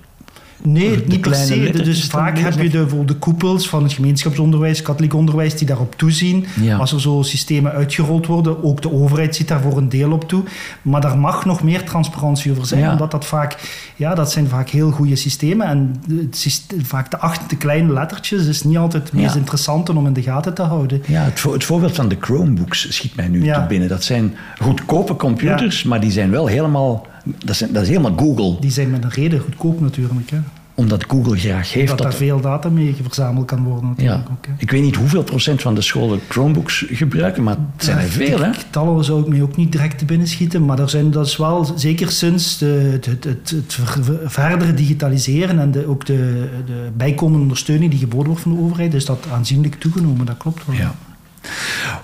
Nee, 0.62 1.04
niet 1.06 1.20
per 1.20 1.34
se. 1.34 1.70
Dus 1.82 2.04
vaak 2.04 2.38
heb 2.38 2.60
je 2.60 2.68
de, 2.68 3.04
de 3.04 3.14
koepels 3.14 3.68
van 3.68 3.82
het 3.82 3.92
gemeenschapsonderwijs, 3.92 4.82
katholiek 4.82 5.14
onderwijs, 5.14 5.56
die 5.56 5.66
daarop 5.66 5.94
toezien. 5.96 6.46
Als 6.78 6.92
er 6.92 7.00
zo 7.00 7.22
systemen 7.22 7.72
uitgerold 7.72 8.26
worden, 8.26 8.64
ook 8.64 8.82
de 8.82 8.92
overheid 8.92 9.36
ziet 9.36 9.48
daar 9.48 9.60
voor 9.60 9.76
een 9.76 9.88
deel 9.88 10.12
op 10.12 10.28
toe. 10.28 10.42
Maar 10.82 11.00
daar 11.00 11.18
mag 11.18 11.44
nog 11.44 11.62
meer 11.62 11.84
transparantie 11.84 12.50
over 12.50 12.66
zijn, 12.66 12.90
omdat 12.90 13.10
dat 13.10 13.24
vaak, 13.24 13.56
ja, 13.96 14.14
dat 14.14 14.32
zijn 14.32 14.48
vaak 14.48 14.68
heel 14.68 14.90
goede 14.90 15.16
systemen. 15.16 15.66
En 15.66 16.02
het 16.08 16.64
vaak 16.82 17.10
de 17.10 17.18
acht 17.18 17.56
kleine 17.58 17.92
lettertjes 17.92 18.46
is 18.46 18.62
niet 18.62 18.76
altijd 18.76 19.02
het 19.02 19.12
meest 19.12 19.34
interessante 19.34 19.96
om 19.96 20.06
in 20.06 20.12
de 20.12 20.22
gaten 20.22 20.54
te 20.54 20.62
houden. 20.62 21.02
Ja, 21.06 21.22
het, 21.22 21.42
het 21.42 21.64
voorbeeld 21.64 21.94
van 21.94 22.08
de 22.08 22.16
Chromebooks 22.20 22.94
schiet 22.94 23.16
mij 23.16 23.28
nu 23.28 23.52
te 23.52 23.64
binnen. 23.68 23.88
Dat 23.88 24.04
zijn 24.04 24.34
goedkope 24.60 25.16
computers, 25.16 25.82
maar 25.82 26.00
die 26.00 26.10
zijn 26.10 26.30
wel 26.30 26.46
helemaal 26.46 27.06
dat 27.24 27.50
is, 27.50 27.58
dat 27.70 27.82
is 27.82 27.88
helemaal 27.88 28.16
Google. 28.16 28.56
Die 28.60 28.70
zijn 28.70 28.90
met 28.90 29.04
een 29.04 29.10
reden 29.10 29.40
goedkoop 29.40 29.80
natuurlijk. 29.80 30.30
Hè. 30.30 30.38
omdat 30.74 31.04
Google 31.08 31.36
graag 31.38 31.72
heeft 31.72 31.88
dat, 31.88 31.98
dat... 31.98 32.06
er 32.06 32.12
veel 32.12 32.40
data 32.40 32.68
mee 32.68 32.94
verzameld 33.02 33.46
kan 33.46 33.64
worden 33.64 33.88
natuurlijk 33.88 34.26
Ja. 34.28 34.32
ook. 34.32 34.46
hè. 34.46 34.52
Ik 34.58 34.70
weet 34.70 34.82
niet 34.82 34.96
hoeveel 34.96 35.22
procent 35.22 35.62
van 35.62 35.74
de 35.74 35.80
scholen 35.80 36.20
Chromebooks 36.28 36.84
gebruiken, 36.88 37.42
maar 37.42 37.56
het 37.76 37.84
zijn 37.84 37.98
er 37.98 38.08
veel, 38.08 38.40
hè? 38.42 38.52
Getallen 38.52 39.04
zou 39.04 39.20
ik 39.20 39.28
me 39.28 39.42
ook 39.42 39.56
niet 39.56 39.72
direct 39.72 39.98
te 39.98 40.04
binnen 40.04 40.26
schieten, 40.28 40.64
maar 40.64 40.78
er 40.78 40.90
zijn, 40.90 41.10
dat 41.10 41.26
is 41.26 41.36
wel 41.36 41.72
zeker 41.76 42.10
sinds 42.10 42.58
de, 42.58 42.66
het, 42.92 43.06
het, 43.06 43.24
het, 43.24 43.50
het 43.50 43.74
ver- 43.74 44.04
ver- 44.04 44.30
verdere 44.30 44.74
digitaliseren 44.74 45.58
en 45.58 45.70
de, 45.70 45.86
ook 45.86 46.06
de, 46.06 46.48
de 46.66 46.88
bijkomende 46.96 47.42
ondersteuning 47.42 47.90
die 47.90 48.00
geboden 48.00 48.26
wordt 48.26 48.42
van 48.42 48.52
de 48.54 48.60
overheid, 48.60 48.94
is 48.94 49.04
dat 49.04 49.26
aanzienlijk 49.32 49.74
toegenomen. 49.74 50.26
Dat 50.26 50.36
klopt 50.36 50.66
wel. 50.66 50.76
Ja. 50.76 50.94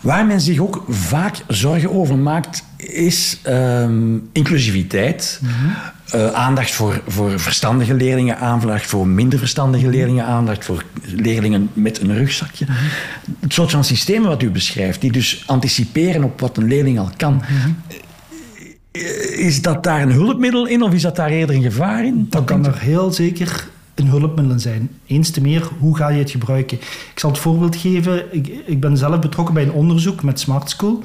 Waar 0.01 0.27
men 0.27 0.41
zich 0.41 0.59
ook 0.59 0.85
vaak 0.89 1.37
zorgen 1.49 1.91
over 1.91 2.19
maakt, 2.19 2.65
is 2.77 3.39
ehm, 3.43 4.17
inclusiviteit. 4.33 5.41
Eh, 6.11 6.33
aandacht 6.33 6.71
voor, 6.71 7.03
voor 7.07 7.41
verstandige 7.41 7.95
leerlingen, 7.95 8.39
aandacht 8.39 8.87
voor 8.87 9.07
minder 9.07 9.39
verstandige 9.39 9.89
leerlingen, 9.89 10.25
aandacht 10.25 10.65
voor 10.65 10.85
leerlingen 11.03 11.71
met 11.73 12.01
een 12.01 12.15
rugzakje. 12.15 12.67
Het 13.41 13.53
soort 13.53 13.71
van 13.71 13.85
systemen 13.85 14.29
wat 14.29 14.43
u 14.43 14.51
beschrijft, 14.51 15.01
die 15.01 15.13
dus 15.13 15.43
anticiperen 15.47 16.25
op 16.25 16.41
wat 16.41 16.57
een 16.57 16.67
leerling 16.69 16.99
al 16.99 17.11
kan. 17.17 17.43
Eh, 18.91 19.39
Is 19.39 19.63
dat 19.63 19.85
daar 19.85 20.03
een 20.03 20.13
hulpmiddel 20.13 20.67
in 20.67 20.83
of 20.83 20.93
is 20.93 21.03
dat 21.03 21.17
daar 21.17 21.31
eerder 21.31 21.57
een 21.57 21.63
gevaar 21.63 22.05
in? 22.05 22.27
Dat 22.31 22.45
kan 22.45 22.67
er 22.67 22.79
heel 22.79 23.13
zeker 23.13 23.69
een 23.99 24.09
hulpmiddel 24.09 24.59
zijn. 24.59 24.91
Eens 25.07 25.31
te 25.31 25.41
meer, 25.41 25.69
hoe 25.79 25.97
ga 25.97 26.09
je 26.09 26.19
het 26.19 26.31
gebruiken? 26.31 26.79
Ik 27.13 27.13
zal 27.19 27.31
het 27.31 27.39
voorbeeld 27.39 27.77
geven. 27.77 28.35
Ik, 28.35 28.47
ik 28.67 28.81
ben 28.81 28.97
zelf 28.97 29.19
betrokken 29.19 29.55
bij 29.55 29.63
een 29.63 29.73
onderzoek 29.73 30.23
met 30.23 30.41
Smart 30.41 30.71
School. 30.71 31.03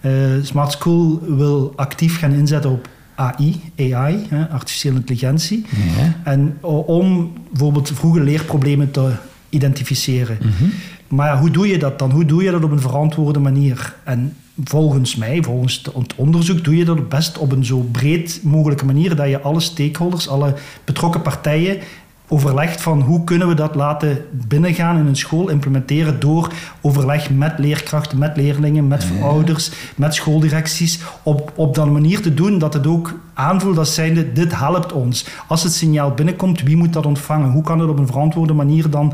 Eh, 0.00 0.12
Smart 0.42 0.72
School 0.72 1.20
wil 1.36 1.72
actief 1.76 2.18
gaan 2.18 2.32
inzetten 2.32 2.70
op 2.70 2.88
AI, 3.14 3.60
AI, 3.78 4.26
hè, 4.28 4.48
artificiële 4.48 4.96
intelligentie. 4.96 5.64
Ja. 5.96 6.20
En 6.24 6.58
om 6.60 7.32
bijvoorbeeld 7.50 7.92
vroege 7.94 8.20
leerproblemen 8.20 8.90
te 8.90 9.10
identificeren. 9.48 10.38
Mhm. 10.40 10.70
Maar 11.08 11.38
hoe 11.38 11.50
doe 11.50 11.68
je 11.68 11.78
dat 11.78 11.98
dan? 11.98 12.10
Hoe 12.10 12.24
doe 12.24 12.42
je 12.42 12.50
dat 12.50 12.64
op 12.64 12.70
een 12.70 12.80
verantwoorde 12.80 13.38
manier? 13.38 13.94
En 14.04 14.36
volgens 14.64 15.16
mij, 15.16 15.42
volgens 15.42 15.82
het 15.94 16.14
onderzoek, 16.14 16.64
doe 16.64 16.76
je 16.76 16.84
dat 16.84 17.08
best 17.08 17.38
op 17.38 17.52
een 17.52 17.64
zo 17.64 17.78
breed 17.92 18.40
mogelijke 18.42 18.84
manier 18.84 19.16
dat 19.16 19.28
je 19.28 19.40
alle 19.40 19.60
stakeholders, 19.60 20.28
alle 20.28 20.54
betrokken 20.84 21.22
partijen 21.22 21.78
overlegt 22.28 22.80
van 22.80 23.00
hoe 23.00 23.24
kunnen 23.24 23.48
we 23.48 23.54
dat 23.54 23.74
laten 23.74 24.24
binnengaan 24.30 24.98
in 24.98 25.06
een 25.06 25.16
school, 25.16 25.48
implementeren 25.48 26.20
door 26.20 26.52
overleg 26.80 27.30
met 27.30 27.58
leerkrachten, 27.58 28.18
met 28.18 28.36
leerlingen, 28.36 28.88
met 28.88 29.06
ouders, 29.22 29.70
met 29.96 30.14
schooldirecties, 30.14 31.00
op, 31.22 31.52
op 31.54 31.74
dat 31.74 31.90
manier 31.90 32.20
te 32.20 32.34
doen 32.34 32.58
dat 32.58 32.74
het 32.74 32.86
ook 32.86 33.14
aanvoelt 33.34 33.78
als 33.78 33.94
zijnde, 33.94 34.32
dit 34.32 34.58
helpt 34.58 34.92
ons. 34.92 35.26
Als 35.48 35.62
het 35.62 35.72
signaal 35.72 36.10
binnenkomt, 36.10 36.62
wie 36.62 36.76
moet 36.76 36.92
dat 36.92 37.06
ontvangen? 37.06 37.50
Hoe 37.50 37.62
kan 37.62 37.80
het 37.80 37.88
op 37.88 37.98
een 37.98 38.06
verantwoorde 38.06 38.52
manier 38.52 38.90
dan 38.90 39.12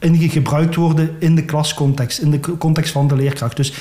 in 0.00 0.30
gebruikt 0.30 0.74
worden 0.74 1.16
in 1.18 1.34
de 1.34 1.44
klascontext, 1.44 2.18
in 2.18 2.30
de 2.30 2.40
context 2.58 2.92
van 2.92 3.08
de 3.08 3.16
leerkracht. 3.16 3.56
Dus 3.56 3.72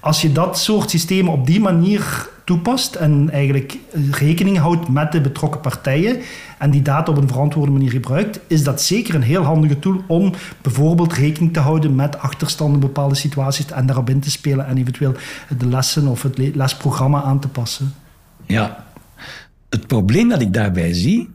als 0.00 0.22
je 0.22 0.32
dat 0.32 0.58
soort 0.58 0.90
systemen 0.90 1.32
op 1.32 1.46
die 1.46 1.60
manier 1.60 2.28
toepast 2.44 2.94
en 2.94 3.30
eigenlijk 3.30 3.78
rekening 4.10 4.58
houdt 4.58 4.88
met 4.88 5.12
de 5.12 5.20
betrokken 5.20 5.60
partijen 5.60 6.20
en 6.58 6.70
die 6.70 6.82
data 6.82 7.12
op 7.12 7.18
een 7.18 7.28
verantwoorde 7.28 7.70
manier 7.72 7.90
gebruikt, 7.90 8.40
is 8.46 8.64
dat 8.64 8.82
zeker 8.82 9.14
een 9.14 9.22
heel 9.22 9.42
handige 9.42 9.78
tool 9.78 10.02
om 10.06 10.32
bijvoorbeeld 10.62 11.12
rekening 11.12 11.52
te 11.52 11.60
houden 11.60 11.94
met 11.94 12.18
achterstanden 12.18 12.80
bepaalde 12.80 13.14
situaties 13.14 13.66
en 13.66 13.86
daarop 13.86 14.10
in 14.10 14.20
te 14.20 14.30
spelen 14.30 14.66
en 14.66 14.76
eventueel 14.76 15.14
de 15.58 15.66
lessen 15.66 16.06
of 16.06 16.22
het 16.22 16.38
le- 16.38 16.50
lesprogramma 16.54 17.22
aan 17.22 17.40
te 17.40 17.48
passen. 17.48 17.94
Ja. 18.46 18.84
Het 19.68 19.86
probleem 19.86 20.28
dat 20.28 20.40
ik 20.40 20.52
daarbij 20.52 20.92
zie, 20.92 21.30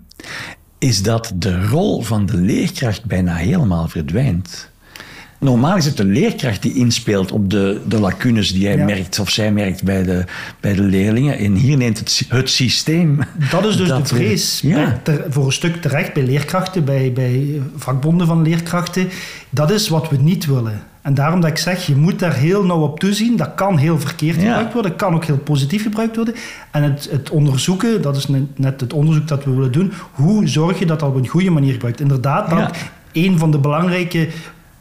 is 0.84 1.02
dat 1.02 1.32
de 1.36 1.66
rol 1.68 2.02
van 2.02 2.26
de 2.26 2.38
leerkracht 2.38 3.06
bijna 3.06 3.36
helemaal 3.36 3.88
verdwijnt. 3.88 4.70
Normaal 5.40 5.78
is 5.78 5.86
het 5.86 5.98
de 5.98 6.06
leerkracht 6.06 6.62
die 6.62 6.74
inspeelt 6.74 7.32
op 7.32 7.50
de, 7.50 7.82
de 7.88 8.00
lacunes 8.00 8.54
die 8.54 8.68
hij 8.68 8.78
Ja. 8.78 8.86
merkt 8.86 9.20
of 9.20 9.30
zij 9.30 9.52
merkt 9.52 9.84
bij 9.84 10.04
de, 10.04 10.24
bij 10.60 10.74
de 10.74 10.82
leerlingen. 10.82 11.38
En 11.38 11.54
hier 11.56 11.78
neemt 11.78 12.00
het, 12.00 12.26
het 12.28 12.50
systeem. 12.50 13.20
Dat 13.52 13.66
is 13.66 13.78
dus 13.78 13.88
dat 13.88 14.08
de 14.08 14.16
vrees. 14.16 14.60
Ja. 14.64 15.00
Ter- 15.04 15.26
voor 15.30 15.46
een 15.46 15.52
stuk 15.52 15.82
terecht 15.82 16.14
bij 16.14 16.24
leerkrachten, 16.24 16.86
bij, 16.86 17.12
bij 17.14 17.62
vakbonden 17.76 18.28
van 18.28 18.42
leerkrachten. 18.42 19.10
Dat 19.50 19.72
is 19.72 19.88
wat 19.88 20.10
we 20.10 20.18
niet 20.18 20.46
willen. 20.46 20.84
En 21.04 21.14
daarom 21.14 21.42
dat 21.42 21.50
ik 21.50 21.58
zeg, 21.58 21.86
je 21.86 21.96
moet 21.96 22.20
daar 22.20 22.34
heel 22.34 22.66
nauw 22.66 22.82
op 22.82 23.00
toezien. 23.00 23.36
Dat 23.38 23.52
kan 23.56 23.78
heel 23.78 24.00
verkeerd 24.00 24.36
Ja. 24.36 24.42
gebruikt 24.42 24.74
worden, 24.74 24.96
kan 24.96 25.14
ook 25.14 25.26
heel 25.26 25.38
positief 25.38 25.82
gebruikt 25.84 26.16
worden. 26.16 26.36
En 26.72 26.84
het, 26.84 27.08
het 27.12 27.30
onderzoeken, 27.30 28.02
dat 28.02 28.16
is 28.18 28.28
net- 28.56 28.80
het 28.82 28.94
onderzoek 28.94 29.28
dat 29.28 29.44
we 29.44 29.52
willen 29.52 29.72
doen. 29.72 29.92
Hoe 30.12 30.48
zorg 30.48 30.80
je 30.80 30.86
dat 30.86 31.00
dat 31.00 31.10
op 31.10 31.16
een 31.16 31.28
goede 31.28 31.50
manier 31.50 31.72
gebruikt? 31.74 32.00
Inderdaad, 32.00 32.50
dat 32.50 32.60
Ja. 32.60 32.72
een 33.12 33.38
van 33.38 33.52
de 33.52 33.58
belangrijke 33.58 34.28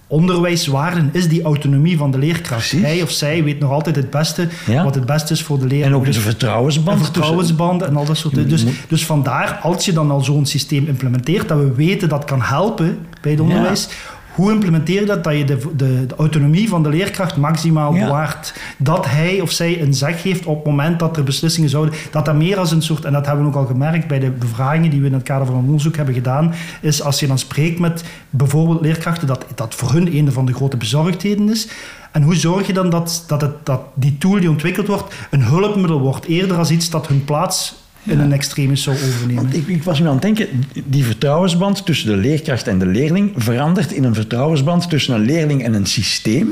onderwijswaarden 0.06 1.08
is 1.12 1.28
die 1.28 1.42
autonomie 1.42 1.96
van 1.96 2.10
de 2.10 2.18
leerkracht. 2.18 2.68
Precies. 2.68 2.80
Hij 2.86 3.02
of 3.02 3.10
zij 3.10 3.44
weet 3.44 3.58
nog 3.58 3.70
altijd 3.70 3.96
het 3.96 4.10
beste, 4.10 4.48
Ja. 4.66 4.84
wat 4.84 4.94
het 4.94 5.06
beste 5.06 5.32
is 5.32 5.42
voor 5.42 5.58
de 5.58 5.66
leerling. 5.66 5.90
En 5.90 5.94
ook 5.96 6.04
Dus- 6.04 6.14
de 6.16 6.20
vertrouwensband. 6.20 7.02
vertrouwensbanden 7.02 7.88
en 7.88 7.96
al 7.96 8.04
dat 8.04 8.16
soort 8.16 8.34
dingen. 8.34 8.48
Dus, 8.48 8.64
dus 8.88 9.06
vandaar, 9.06 9.58
als 9.62 9.84
je 9.84 9.92
dan 9.92 10.10
al 10.10 10.20
zo'n 10.20 10.46
systeem 10.46 10.86
implementeert, 10.86 11.48
dat 11.48 11.58
we 11.58 11.72
weten 11.74 12.08
dat 12.08 12.24
kan 12.24 12.42
helpen 12.42 12.98
bij 13.20 13.30
het 13.30 13.40
onderwijs. 13.40 13.88
Hoe 14.34 14.52
implementeer 14.52 15.00
je 15.00 15.06
dat? 15.06 15.24
Dat 15.24 15.36
je 15.36 15.44
de, 15.44 15.58
de, 15.76 16.06
de 16.06 16.14
autonomie 16.16 16.68
van 16.68 16.82
de 16.82 16.88
leerkracht 16.88 17.36
maximaal 17.36 17.94
Ja. 17.94 18.04
bewaart. 18.04 18.54
Dat 18.78 19.06
hij 19.06 19.40
of 19.40 19.50
zij 19.50 19.82
een 19.82 19.94
zeg 19.94 20.22
heeft 20.22 20.44
op 20.46 20.56
het 20.56 20.64
moment 20.64 20.98
dat 20.98 21.16
er 21.16 21.24
beslissingen 21.24 21.68
zouden... 21.70 21.94
Dat 22.10 22.24
dat 22.24 22.34
meer 22.34 22.58
als 22.58 22.70
een 22.70 22.82
soort... 22.82 23.04
En 23.04 23.12
dat 23.12 23.26
hebben 23.26 23.44
we 23.44 23.50
ook 23.50 23.56
al 23.56 23.66
gemerkt 23.66 24.06
bij 24.06 24.18
de 24.18 24.30
bevragingen 24.30 24.90
die 24.90 25.00
we 25.00 25.06
in 25.06 25.12
het 25.12 25.22
kader 25.22 25.46
van 25.46 25.54
een 25.56 25.64
onderzoek 25.64 25.96
hebben 25.96 26.14
gedaan. 26.14 26.54
Is 26.80 27.02
als 27.02 27.20
je 27.20 27.26
dan 27.26 27.38
spreekt 27.38 27.78
met 27.78 28.04
bijvoorbeeld 28.30 28.80
leerkrachten, 28.80 29.26
dat 29.26 29.44
dat 29.54 29.74
voor 29.74 29.92
hun 29.92 30.16
een 30.16 30.32
van 30.32 30.46
de 30.46 30.54
grote 30.54 30.76
bezorgdheden 30.76 31.50
is. 31.50 31.68
En 32.12 32.22
hoe 32.22 32.36
zorg 32.36 32.66
je 32.66 32.72
dan 32.72 32.90
dat, 32.90 33.24
dat, 33.26 33.40
het, 33.40 33.66
dat 33.66 33.80
die 33.94 34.18
tool 34.18 34.40
die 34.40 34.50
ontwikkeld 34.50 34.86
wordt 34.86 35.14
een 35.30 35.42
hulpmiddel 35.42 36.00
wordt, 36.00 36.26
eerder 36.26 36.56
als 36.56 36.70
iets 36.70 36.90
dat 36.90 37.06
hun 37.06 37.24
plaats 37.24 37.81
in 38.04 38.20
een 38.20 38.32
extremis 38.32 38.82
zou 38.82 38.96
overnemen? 38.96 39.42
Want 39.42 39.56
ik, 39.56 39.66
ik 39.66 39.82
was 39.82 40.00
nu 40.00 40.06
aan 40.06 40.12
het 40.12 40.22
denken, 40.22 40.46
die 40.84 41.04
vertrouwensband 41.04 41.86
tussen 41.86 42.08
de 42.10 42.16
leerkracht 42.16 42.66
en 42.66 42.78
de 42.78 42.86
leerling 42.86 43.32
verandert 43.36 43.92
in 43.92 44.04
een 44.04 44.14
vertrouwensband 44.14 44.90
tussen 44.90 45.14
een 45.14 45.24
leerling 45.24 45.64
en 45.64 45.74
een 45.74 45.86
systeem. 45.86 46.48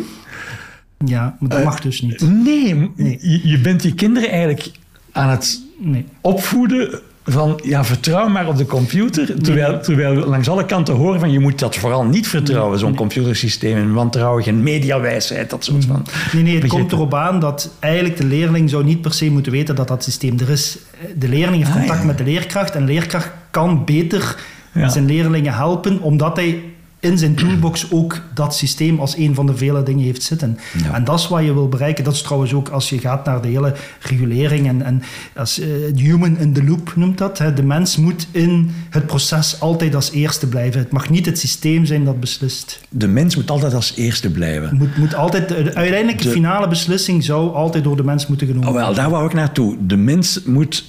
Ja, 1.04 1.36
maar 1.40 1.48
dat 1.48 1.64
mag 1.64 1.80
dus 1.80 2.00
niet. 2.02 2.20
Nee, 2.20 2.90
Je, 2.96 3.40
je 3.48 3.58
bent 3.58 3.82
die 3.82 3.94
kinderen 3.94 4.28
eigenlijk 4.30 4.70
aan 5.12 5.28
het 5.30 5.60
Nee. 5.82 6.04
opvoeden 6.20 7.00
van 7.24 7.60
ja, 7.64 7.84
vertrouw 7.84 8.28
maar 8.28 8.48
op 8.48 8.56
de 8.56 8.66
computer. 8.66 9.42
Terwijl, 9.42 9.80
terwijl 9.80 10.14
we 10.14 10.26
langs 10.26 10.48
alle 10.48 10.66
kanten 10.66 10.94
horen 10.94 11.20
van 11.20 11.30
je 11.30 11.38
moet 11.40 11.58
dat 11.58 11.76
vooral 11.76 12.04
niet 12.04 12.28
vertrouwen, 12.28 12.78
zo'n 12.78 12.94
computersysteem. 12.94 13.76
En 13.76 13.92
wantrouwen, 13.92 14.42
geen 14.42 14.62
mediawijsheid, 14.62 15.50
dat 15.50 15.64
soort 15.64 15.84
van. 15.84 16.06
Nee, 16.32 16.42
nee, 16.42 16.58
het 16.58 16.66
komt 16.68 16.92
erop 16.92 17.14
aan 17.14 17.40
dat 17.40 17.70
eigenlijk 17.80 18.16
de 18.16 18.24
leerling 18.26 18.70
zou 18.70 18.84
niet 18.84 19.00
per 19.00 19.12
se 19.12 19.30
moeten 19.30 19.52
weten 19.52 19.74
dat 19.74 19.88
dat 19.88 20.04
systeem 20.04 20.38
er 20.38 20.50
is. 20.50 20.78
De 21.16 21.28
leerling 21.28 21.56
heeft 21.56 21.68
Ah, 21.70 21.76
contact 21.76 22.00
ja. 22.00 22.06
met 22.06 22.18
de 22.18 22.24
leerkracht 22.24 22.74
en 22.74 22.86
de 22.86 22.92
leerkracht 22.92 23.30
kan 23.50 23.84
beter 23.84 24.36
Ja. 24.72 24.88
zijn 24.88 25.06
leerlingen 25.06 25.54
helpen, 25.54 26.00
omdat 26.00 26.36
hij 26.36 26.62
in 27.00 27.18
zijn 27.18 27.34
toolbox 27.34 27.90
ook 27.90 28.20
dat 28.34 28.54
systeem 28.56 29.00
als 29.00 29.16
een 29.16 29.34
van 29.34 29.46
de 29.46 29.56
vele 29.56 29.82
dingen 29.82 30.04
heeft 30.04 30.22
zitten. 30.22 30.58
Ja. 30.84 30.94
En 30.94 31.04
dat 31.04 31.18
is 31.18 31.28
wat 31.28 31.44
je 31.44 31.52
wil 31.52 31.68
bereiken. 31.68 32.04
Dat 32.04 32.14
is 32.14 32.22
trouwens 32.22 32.52
ook 32.52 32.68
als 32.68 32.88
je 32.90 32.98
gaat 32.98 33.24
naar 33.24 33.42
de 33.42 33.48
hele 33.48 33.74
regulering 34.00 34.66
en, 34.68 34.82
en 34.82 35.02
als, 35.36 35.58
eh, 35.60 35.68
human 35.94 36.38
in 36.38 36.52
the 36.52 36.64
loop 36.64 36.92
noemt 36.96 37.18
dat. 37.18 37.38
Hè. 37.38 37.52
De 37.54 37.62
mens 37.62 37.96
moet 37.96 38.26
in 38.30 38.70
het 38.90 39.06
proces 39.06 39.60
altijd 39.60 39.94
als 39.94 40.10
eerste 40.12 40.46
blijven. 40.48 40.80
Het 40.80 40.90
mag 40.92 41.10
niet 41.10 41.26
het 41.26 41.38
systeem 41.38 41.84
zijn 41.84 42.04
dat 42.04 42.20
beslist. 42.20 42.80
De 42.88 43.08
mens 43.08 43.36
moet 43.36 43.50
altijd 43.50 43.74
als 43.74 43.92
eerste 43.96 44.30
blijven. 44.30 44.76
Moet, 44.76 44.96
moet 44.96 45.14
altijd, 45.14 45.48
de 45.48 45.74
uiteindelijke 45.74 46.22
De- 46.24 46.30
finale 46.30 46.68
beslissing 46.68 47.24
zou 47.24 47.54
altijd 47.54 47.84
door 47.84 47.96
de 47.96 48.04
mens 48.04 48.26
moeten 48.26 48.46
genomen 48.46 48.68
Oh, 48.68 48.74
worden. 48.74 48.94
wel, 48.94 49.02
daar 49.02 49.10
wou 49.12 49.26
ik 49.26 49.34
naartoe. 49.34 49.76
De 49.86 49.96
mens 49.96 50.40
moet 50.44 50.84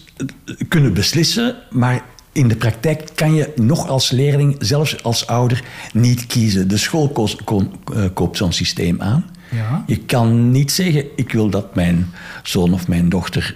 kunnen 0.68 0.94
beslissen, 0.94 1.56
maar 1.70 2.03
in 2.31 2.47
de 2.47 2.55
praktijk 2.55 3.09
kan 3.15 3.33
je 3.33 3.53
nog 3.55 3.88
als 3.88 4.11
leerling, 4.11 4.55
zelfs 4.59 5.03
als 5.03 5.27
ouder, 5.27 5.63
niet 5.93 6.27
kiezen. 6.27 6.67
De 6.67 6.77
school 6.77 7.09
koos- 7.09 7.35
kon- 7.43 7.71
eh, 7.95 8.03
koopt 8.13 8.38
zo'n 8.38 8.51
systeem 8.53 9.01
aan. 9.01 9.25
Ja. 9.51 9.83
Je 9.88 9.97
kan 9.97 10.51
niet 10.51 10.71
zeggen, 10.71 11.05
ik 11.15 11.31
wil 11.31 11.50
dat 11.50 11.75
mijn 11.75 12.07
zoon 12.43 12.73
of 12.73 12.88
mijn 12.88 13.09
dochter 13.09 13.55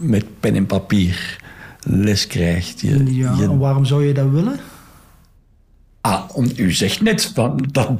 met 0.00 0.24
pen 0.40 0.54
en 0.54 0.66
papier 0.66 1.38
les 1.82 2.26
krijgt. 2.26 2.80
Je, 2.80 3.14
Ja, 3.14 3.34
je- 3.38 3.56
waarom 3.58 3.84
zou 3.84 4.06
je 4.06 4.12
dat 4.14 4.30
willen? 4.30 4.58
Om, 6.32 6.50
u 6.56 6.72
zegt 6.72 7.00
net 7.02 7.30
van, 7.34 7.64
dat 7.72 7.90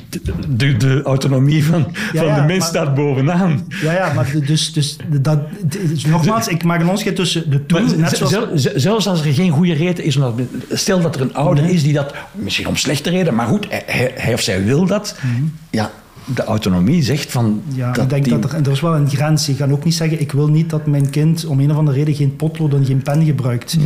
de, 0.48 0.76
de 0.76 1.00
autonomie 1.04 1.64
van, 1.64 1.86
Ja, 2.12 2.18
van 2.18 2.26
ja, 2.26 2.34
de 2.40 2.46
mens 2.46 2.58
maar- 2.58 2.68
staat 2.68 2.94
bovenaan. 2.94 3.66
Ja, 3.82 3.92
ja, 3.92 4.12
maar 4.12 4.30
de- 4.32 4.40
dus, 4.40 4.72
dus, 4.72 4.96
dat, 5.20 5.38
dus 5.62 6.04
nogmaals, 6.06 6.48
ik 6.48 6.62
maak 6.64 6.76
een 6.80 6.84
onderscheid 6.86 7.16
tussen 7.16 7.50
de 7.50 7.66
tool, 7.66 7.80
Maar 7.82 7.96
net 7.96 8.16
zoals... 8.16 8.62
zelfs 8.74 9.06
als 9.08 9.24
er 9.24 9.32
geen 9.32 9.50
goede 9.50 9.72
reden 9.72 10.04
is, 10.04 10.16
omdat, 10.16 10.40
stel 10.70 11.00
dat 11.00 11.14
er 11.14 11.20
een 11.20 11.34
ouder 11.34 11.64
Nee. 11.64 11.72
is 11.72 11.82
die 11.82 11.92
dat, 11.92 12.14
misschien 12.32 12.66
om 12.68 12.76
slechte 12.76 13.10
reden, 13.10 13.34
maar 13.34 13.46
goed, 13.46 13.66
hij, 13.68 14.12
hij 14.14 14.32
of 14.34 14.40
zij 14.40 14.64
wil 14.64 14.86
dat, 14.86 15.18
Mhm. 15.22 15.42
ja, 15.70 15.90
de 16.34 16.44
autonomie 16.44 17.02
zegt 17.02 17.32
van... 17.32 17.62
Ja, 17.74 17.92
dat 17.92 18.04
ik 18.04 18.10
denk 18.10 18.24
die- 18.24 18.32
dat 18.38 18.50
er, 18.50 18.56
en 18.56 18.64
er 18.64 18.70
is 18.70 18.80
wel 18.80 18.94
een 18.94 19.08
grens. 19.10 19.46
Je 19.46 19.54
kan 19.54 19.72
ook 19.72 19.84
niet 19.84 19.94
zeggen, 19.94 20.20
ik 20.20 20.32
wil 20.32 20.48
niet 20.48 20.70
dat 20.70 20.86
mijn 20.86 21.10
kind 21.10 21.46
om 21.46 21.60
een 21.60 21.70
of 21.70 21.76
andere 21.76 21.96
reden 21.98 22.14
geen 22.14 22.36
potlood 22.36 22.72
en 22.72 22.84
geen 22.84 23.02
pen 23.02 23.24
gebruikt. 23.24 23.76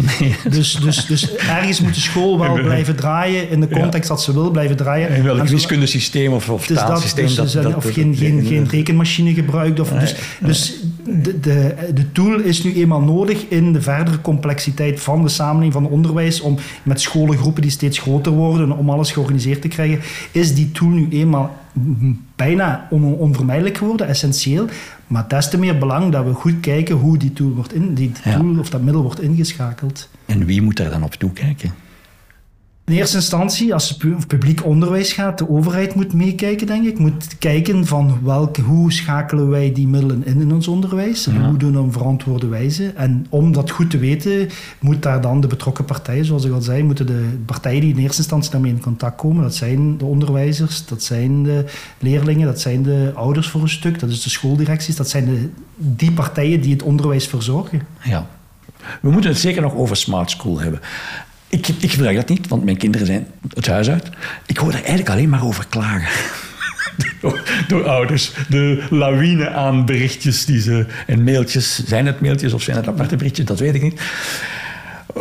Dus, 0.51 0.79
dus, 0.83 1.07
dus 1.07 1.37
ergens 1.37 1.81
moet 1.81 1.95
de 1.95 2.01
school 2.01 2.39
wel 2.39 2.53
blijven 2.63 2.97
draaien 2.97 3.51
in 3.51 3.61
de 3.61 3.69
context 3.69 4.09
dat 4.09 4.23
ze 4.23 4.33
wil 4.33 4.51
blijven 4.51 4.77
draaien. 4.77 5.09
In 5.11 5.23
welk 5.23 5.49
wiskundesysteem 5.49 6.33
of, 6.33 6.51
of 6.51 6.63
is 6.63 6.77
dat, 6.77 6.87
taalsysteem... 6.87 7.25
dus, 7.27 7.35
dat, 7.35 7.45
dus, 7.45 7.63
dat- 7.63 7.75
of 7.77 7.85
dat- 7.85 7.93
geen, 7.93 8.17
geen, 8.17 8.45
geen 8.47 8.69
rekenmachine 8.69 9.35
gebruikt. 9.35 9.81
Of, 9.81 9.89
dus 9.89 10.15
dus 10.41 10.75
de, 11.05 11.41
de, 11.41 11.75
de 11.95 12.13
tool 12.13 12.41
is 12.41 12.63
nu 12.65 12.75
eenmaal 12.75 13.01
nodig 13.01 13.45
in 13.49 13.73
de 13.73 13.83
verdere 13.83 14.21
complexiteit 14.21 15.01
van 15.01 15.23
de 15.23 15.29
samenleving, 15.29 15.73
van 15.73 15.83
het 15.83 15.93
onderwijs, 15.93 16.41
om 16.41 16.57
met 16.83 17.01
scholengroepen 17.01 17.63
die 17.63 17.71
steeds 17.71 17.99
groter 17.99 18.33
worden, 18.33 18.77
om 18.77 18.91
alles 18.91 19.13
georganiseerd 19.13 19.63
te 19.63 19.69
krijgen, 19.69 20.01
is 20.33 20.55
die 20.55 20.71
tool 20.73 20.89
nu 20.89 21.07
eenmaal 21.11 21.63
bijna 22.37 22.87
on- 22.91 23.15
onvermijdelijk 23.17 23.77
geworden, 23.77 24.09
essentieel. 24.09 24.67
Maar 25.07 25.29
des 25.29 25.51
te 25.51 25.59
meer 25.59 25.79
belang 25.79 26.13
dat 26.13 26.25
we 26.25 26.33
goed 26.33 26.61
kijken 26.61 26.97
hoe 26.97 27.19
die 27.19 27.33
tool, 27.33 27.51
wordt 27.51 27.75
in, 27.75 27.95
die 27.95 28.13
Ja. 28.25 28.37
tool 28.39 28.59
of 28.59 28.71
dat 28.71 28.83
middel 28.83 29.03
wordt 29.03 29.21
ingeschakeld. 29.23 30.09
En 30.27 30.45
wie 30.45 30.63
moet 30.63 30.77
daar 30.77 30.91
dan 30.91 31.03
op 31.03 31.15
toekijken? 31.15 31.71
In 32.87 32.95
eerste 32.95 33.17
instantie, 33.17 33.73
als 33.75 33.89
het 33.89 34.27
publiek 34.27 34.65
onderwijs 34.65 35.13
gaat, 35.13 35.39
de 35.39 35.49
overheid 35.49 35.95
moet 35.95 36.13
meekijken, 36.13 36.67
denk 36.67 36.87
ik. 36.87 36.99
Moet 36.99 37.39
kijken 37.39 37.87
van 37.87 38.19
welke, 38.23 38.61
hoe 38.61 38.93
schakelen 38.93 39.49
wij 39.49 39.73
die 39.73 39.87
middelen 39.89 40.27
in 40.27 40.41
in 40.41 40.53
ons 40.53 40.69
onderwijs 40.69 41.27
en 41.27 41.35
Ja. 41.35 41.49
hoe 41.49 41.57
doen 41.57 41.73
we 41.73 41.79
op 41.79 41.85
een 41.85 41.93
verantwoorde 41.93 42.47
wijze. 42.47 42.93
En 42.95 43.27
om 43.29 43.53
dat 43.53 43.71
goed 43.71 43.91
te 43.91 43.99
weten, 43.99 44.49
moet 44.81 45.03
daar 45.03 45.21
dan 45.21 45.41
de 45.41 45.47
betrokken 45.47 45.85
partijen, 45.85 46.25
zoals 46.25 46.45
ik 46.45 46.53
al 46.53 46.61
zei, 46.61 46.83
moeten 46.83 47.07
de 47.07 47.39
partijen 47.47 47.81
die 47.81 47.91
in 47.95 47.99
eerste 47.99 48.19
instantie 48.19 48.51
daarmee 48.51 48.71
in 48.73 48.81
contact 48.81 49.17
komen, 49.17 49.43
dat 49.43 49.55
zijn 49.55 49.99
de 49.99 50.05
onderwijzers, 50.05 50.87
dat 50.87 51.03
zijn 51.03 51.43
de 51.43 51.65
leerlingen, 51.99 52.47
dat 52.47 52.61
zijn 52.61 52.83
de 52.83 53.13
ouders 53.15 53.49
voor 53.49 53.61
een 53.63 53.69
stuk, 53.69 54.01
dat 54.01 54.11
is 54.11 54.23
de 54.23 54.31
schooldirecties, 54.31 54.97
dat 54.97 55.09
zijn 55.09 55.25
de, 55.25 55.49
die 55.77 56.13
partijen 56.13 56.61
die 56.61 56.73
het 56.73 56.83
onderwijs 56.83 57.27
verzorgen. 57.27 57.83
Ja. 58.03 58.27
We 59.03 59.11
moeten 59.11 59.31
het 59.31 59.41
zeker 59.41 59.63
nog 59.63 59.75
over 59.75 59.97
smart 59.97 60.31
school 60.31 60.61
hebben. 60.61 60.81
Ik, 61.55 61.69
ik 61.69 61.91
gebruik 61.93 62.17
dat 62.17 62.29
niet, 62.29 62.49
want 62.49 62.65
mijn 62.65 62.77
kinderen 62.77 63.07
zijn 63.07 63.27
het 63.55 63.67
huis 63.67 63.91
uit. 63.91 64.09
Ik 64.47 64.57
hoor 64.57 64.69
er 64.69 64.75
eigenlijk 64.75 65.09
alleen 65.09 65.29
maar 65.29 65.45
over 65.45 65.67
klagen. 65.69 66.09
door, 67.69 67.89
ouders. 67.89 68.33
De 68.49 68.83
lawine 68.91 69.51
aan 69.51 69.87
berichtjes 69.87 70.45
die 70.45 70.61
ze, 70.61 70.87
en 71.07 71.25
mailtjes. 71.25 71.85
Zijn 71.87 72.07
het 72.07 72.21
mailtjes 72.21 72.53
of 72.53 72.63
zijn 72.63 72.77
het 72.77 72.89
aparte 72.89 73.17
berichtjes? 73.17 73.47
Dat 73.47 73.59
weet 73.59 73.75
ik 73.75 73.83
niet. 73.83 74.01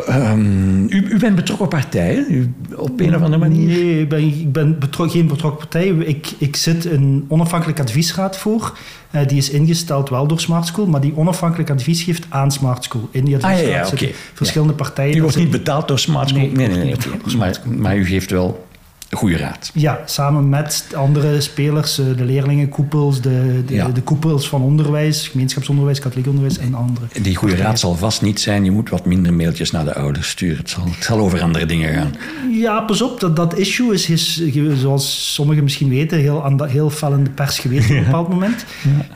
Ehm, 0.08 0.84
u, 0.84 1.06
u 1.10 1.20
bent 1.20 1.36
betrokken 1.36 1.68
partij, 1.68 2.14
hè? 2.16 2.22
U, 2.30 2.54
op 2.76 3.00
een 3.00 3.16
of 3.16 3.22
andere 3.22 3.38
manier. 3.38 3.68
Nee, 3.68 4.00
ik 4.00 4.10
ben, 4.10 4.28
ik 4.28 4.52
ben 4.52 5.10
geen 5.10 5.28
betrokken 5.28 5.60
partij. 5.60 5.88
Ik, 5.88 6.32
ik 6.38 6.56
zit 6.56 6.86
een 6.86 7.26
onafhankelijk 7.28 7.80
adviesraad 7.80 8.38
voor. 8.38 8.78
Eh, 9.12 9.28
die 9.28 9.38
is 9.38 9.50
ingesteld 9.50 10.10
wel 10.10 10.28
door 10.28 10.40
Smart 10.40 10.66
School, 10.66 10.86
maar 10.86 11.02
die 11.02 11.16
onafhankelijk 11.16 11.70
advies 11.70 12.04
geeft 12.04 12.26
aan 12.30 12.52
Smart 12.52 12.84
School. 12.84 13.10
In 13.12 13.26
die 13.26 13.36
Ah, 13.36 13.42
ja, 13.42 13.48
adviesraad 13.50 14.00
ja, 14.00 14.06
oké. 14.08 14.14
verschillende 14.34 14.74
partijen. 14.74 15.18
U 15.18 15.22
wordt 15.22 15.38
niet 15.38 15.52
betaald 15.52 15.88
door 15.88 16.00
Smart 16.00 16.30
School? 16.30 16.42
Nee, 16.42 16.68
nee, 16.68 16.96
nee. 17.38 17.78
maar 17.78 17.98
u 17.98 18.06
geeft 18.06 18.32
wel 18.32 18.66
goede 19.16 19.38
raad. 19.38 19.72
Ja, 19.74 20.00
samen 20.06 20.50
met 20.50 20.86
andere 20.96 21.42
spelers, 21.42 22.00
eh, 22.00 22.06
de 22.18 22.26
leerlingenkoepels, 22.26 23.22
de, 23.22 23.64
de, 23.66 23.74
Ja. 23.74 23.88
de 23.88 24.02
koepels 24.02 24.48
van 24.50 24.62
onderwijs, 24.62 25.28
gemeenschapsonderwijs, 25.28 26.00
katholiek 26.00 26.28
onderwijs 26.28 26.58
en 26.58 26.74
andere. 26.74 27.06
Die 27.22 27.36
goede 27.36 27.56
raad 27.56 27.80
zal 27.80 27.96
vast 27.96 28.22
niet 28.22 28.40
zijn. 28.40 28.66
Je 28.66 28.72
moet 28.72 28.90
wat 28.90 29.06
minder 29.06 29.34
mailtjes 29.34 29.72
naar 29.72 29.86
de 29.86 29.96
ouders 29.96 30.30
sturen. 30.30 30.58
Het 30.58 30.70
zal, 30.70 30.84
het 30.86 31.04
zal 31.04 31.20
over 31.20 31.42
andere 31.42 31.66
dingen 31.66 31.94
gaan. 31.94 32.16
Ja, 32.52 32.80
pas 32.82 33.02
op, 33.02 33.20
dat, 33.20 33.36
dat 33.36 33.58
issue 33.58 33.94
is, 33.94 34.10
is, 34.10 34.42
zoals 34.76 35.34
sommigen 35.34 35.64
misschien 35.64 35.90
weten, 35.90 36.20
heel, 36.20 36.46
aan 36.46 36.66
heel 36.68 36.90
fel 36.90 37.14
in 37.14 37.24
de 37.24 37.30
pers 37.30 37.60
geweest 37.60 37.90
op 37.90 37.96
een 37.96 38.04
bepaald 38.04 38.30
moment. 38.30 38.66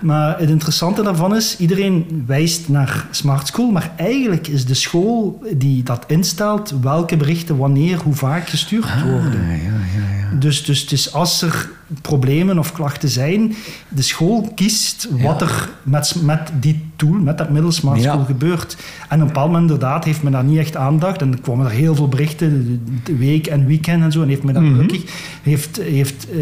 Maar 0.01 0.39
het 0.39 0.49
interessante 0.49 1.03
daarvan 1.03 1.35
is, 1.35 1.57
iedereen 1.57 2.23
wijst 2.25 2.69
naar 2.69 3.07
Smart 3.11 3.47
School, 3.47 3.71
maar 3.71 3.91
eigenlijk 3.97 4.47
is 4.47 4.65
de 4.65 4.73
school 4.73 5.41
die 5.57 5.83
dat 5.83 6.03
instelt, 6.07 6.73
welke 6.81 7.17
berichten 7.17 7.57
wanneer, 7.57 7.97
hoe 7.97 8.13
vaak 8.13 8.47
gestuurd 8.49 9.01
worden. 9.03 9.41
Ja, 9.49 9.86
ja. 9.95 10.37
Dus, 10.37 10.63
dus, 10.63 10.87
dus 10.87 11.13
als 11.13 11.41
er 11.41 11.69
problemen 12.01 12.59
of 12.59 12.71
klachten 12.71 13.09
zijn, 13.09 13.55
de 13.87 14.01
school 14.01 14.51
kiest 14.55 15.07
wat 15.11 15.41
er 15.41 15.69
met, 15.83 16.15
met 16.21 16.51
die 16.59 16.85
tool, 16.95 17.09
met 17.13 17.37
dat 17.37 17.49
middel 17.49 17.71
Smart. 17.71 18.01
School 18.01 18.25
gebeurt. 18.25 18.77
En 19.09 19.15
op 19.15 19.21
een 19.21 19.27
bepaald 19.27 19.51
moment 19.51 19.71
inderdaad 19.71 20.03
heeft 20.03 20.23
men 20.23 20.31
daar 20.31 20.43
niet 20.43 20.57
echt 20.57 20.75
aandacht. 20.75 21.21
En 21.21 21.31
er 21.31 21.39
kwamen 21.39 21.65
er 21.65 21.71
heel 21.71 21.95
veel 21.95 22.07
berichten, 22.07 22.81
week 23.17 23.47
en 23.47 23.65
weekend 23.65 24.03
en 24.03 24.11
zo. 24.11 24.21
En 24.21 24.27
heeft 24.27 24.43
men 24.43 24.53
dat 24.53 24.63
Mhm. 24.63 24.73
gelukkig, 24.73 25.03
heeft, 25.43 25.81
heeft 25.81 26.27
eh, 26.29 26.39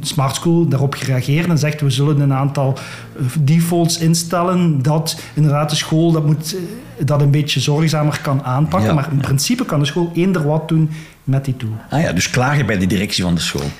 Smart 0.00 0.34
School 0.34 0.68
daarop 0.68 0.94
gereageerd 0.94 1.48
en 1.48 1.58
zegt 1.58 1.80
we 1.80 1.90
zullen 1.90 2.20
een 2.20 2.32
aantal 2.32 2.78
eh, 3.18 3.24
defaults 3.40 3.98
instellen 3.98 4.82
dat 4.82 5.20
inderdaad 5.34 5.70
de 5.70 5.76
school 5.76 6.12
dat, 6.12 6.26
moet, 6.26 6.56
eh, 6.56 7.06
dat 7.06 7.20
een 7.20 7.30
beetje 7.30 7.60
zorgzamer 7.60 8.20
kan 8.22 8.42
aanpakken. 8.42 8.88
Ja, 8.88 8.94
maar 8.94 9.08
in 9.10 9.16
ja. 9.16 9.22
principe 9.22 9.64
kan 9.64 9.78
de 9.78 9.86
school 9.86 10.10
eender 10.14 10.46
wat 10.46 10.68
doen 10.68 10.90
met 11.30 11.44
die 11.44 11.56
tool. 11.56 11.76
Ah 11.90 12.02
ja, 12.02 12.12
dus 12.12 12.30
klagen 12.30 12.66
bij 12.66 12.78
de 12.78 12.86
directie 12.86 13.24
van 13.24 13.34
de 13.34 13.40
school. 13.40 13.70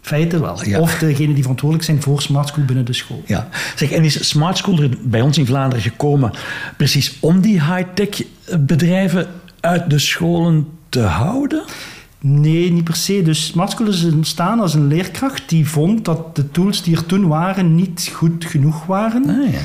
Feiten 0.00 0.40
wel. 0.40 0.64
Ja. 0.64 0.80
Of 0.80 0.98
degenen 0.98 1.32
die 1.32 1.42
verantwoordelijk 1.42 1.88
zijn 1.88 2.02
voor 2.02 2.22
Smart 2.22 2.48
School 2.48 2.64
binnen 2.64 2.84
de 2.84 2.92
school. 2.92 3.22
Ja. 3.26 3.48
Zeg, 3.76 3.90
en 3.90 4.04
is 4.04 4.28
Smart 4.28 4.56
School 4.56 4.82
er 4.82 4.90
bij 5.02 5.20
ons 5.20 5.38
in 5.38 5.46
Vlaanderen 5.46 5.82
gekomen 5.82 6.32
precies 6.76 7.16
om 7.20 7.40
die 7.40 7.62
high-tech 7.64 8.22
bedrijven 8.58 9.26
uit 9.60 9.90
de 9.90 9.98
scholen 9.98 10.66
te 10.88 11.00
houden? 11.00 11.64
Nee, 12.20 12.72
niet 12.72 12.84
per 12.84 12.96
se. 12.96 13.22
Dus 13.22 13.46
Smart 13.46 13.70
School 13.70 13.88
is 13.88 14.04
ontstaan 14.04 14.60
als 14.60 14.74
een 14.74 14.86
leerkracht 14.86 15.48
die 15.48 15.68
vond 15.68 16.04
dat 16.04 16.36
de 16.36 16.50
tools 16.50 16.82
die 16.82 16.96
er 16.96 17.06
toen 17.06 17.28
waren 17.28 17.74
niet 17.74 18.10
goed 18.14 18.44
genoeg 18.44 18.86
waren. 18.86 19.28
Ah, 19.28 19.52
ja. 19.52 19.58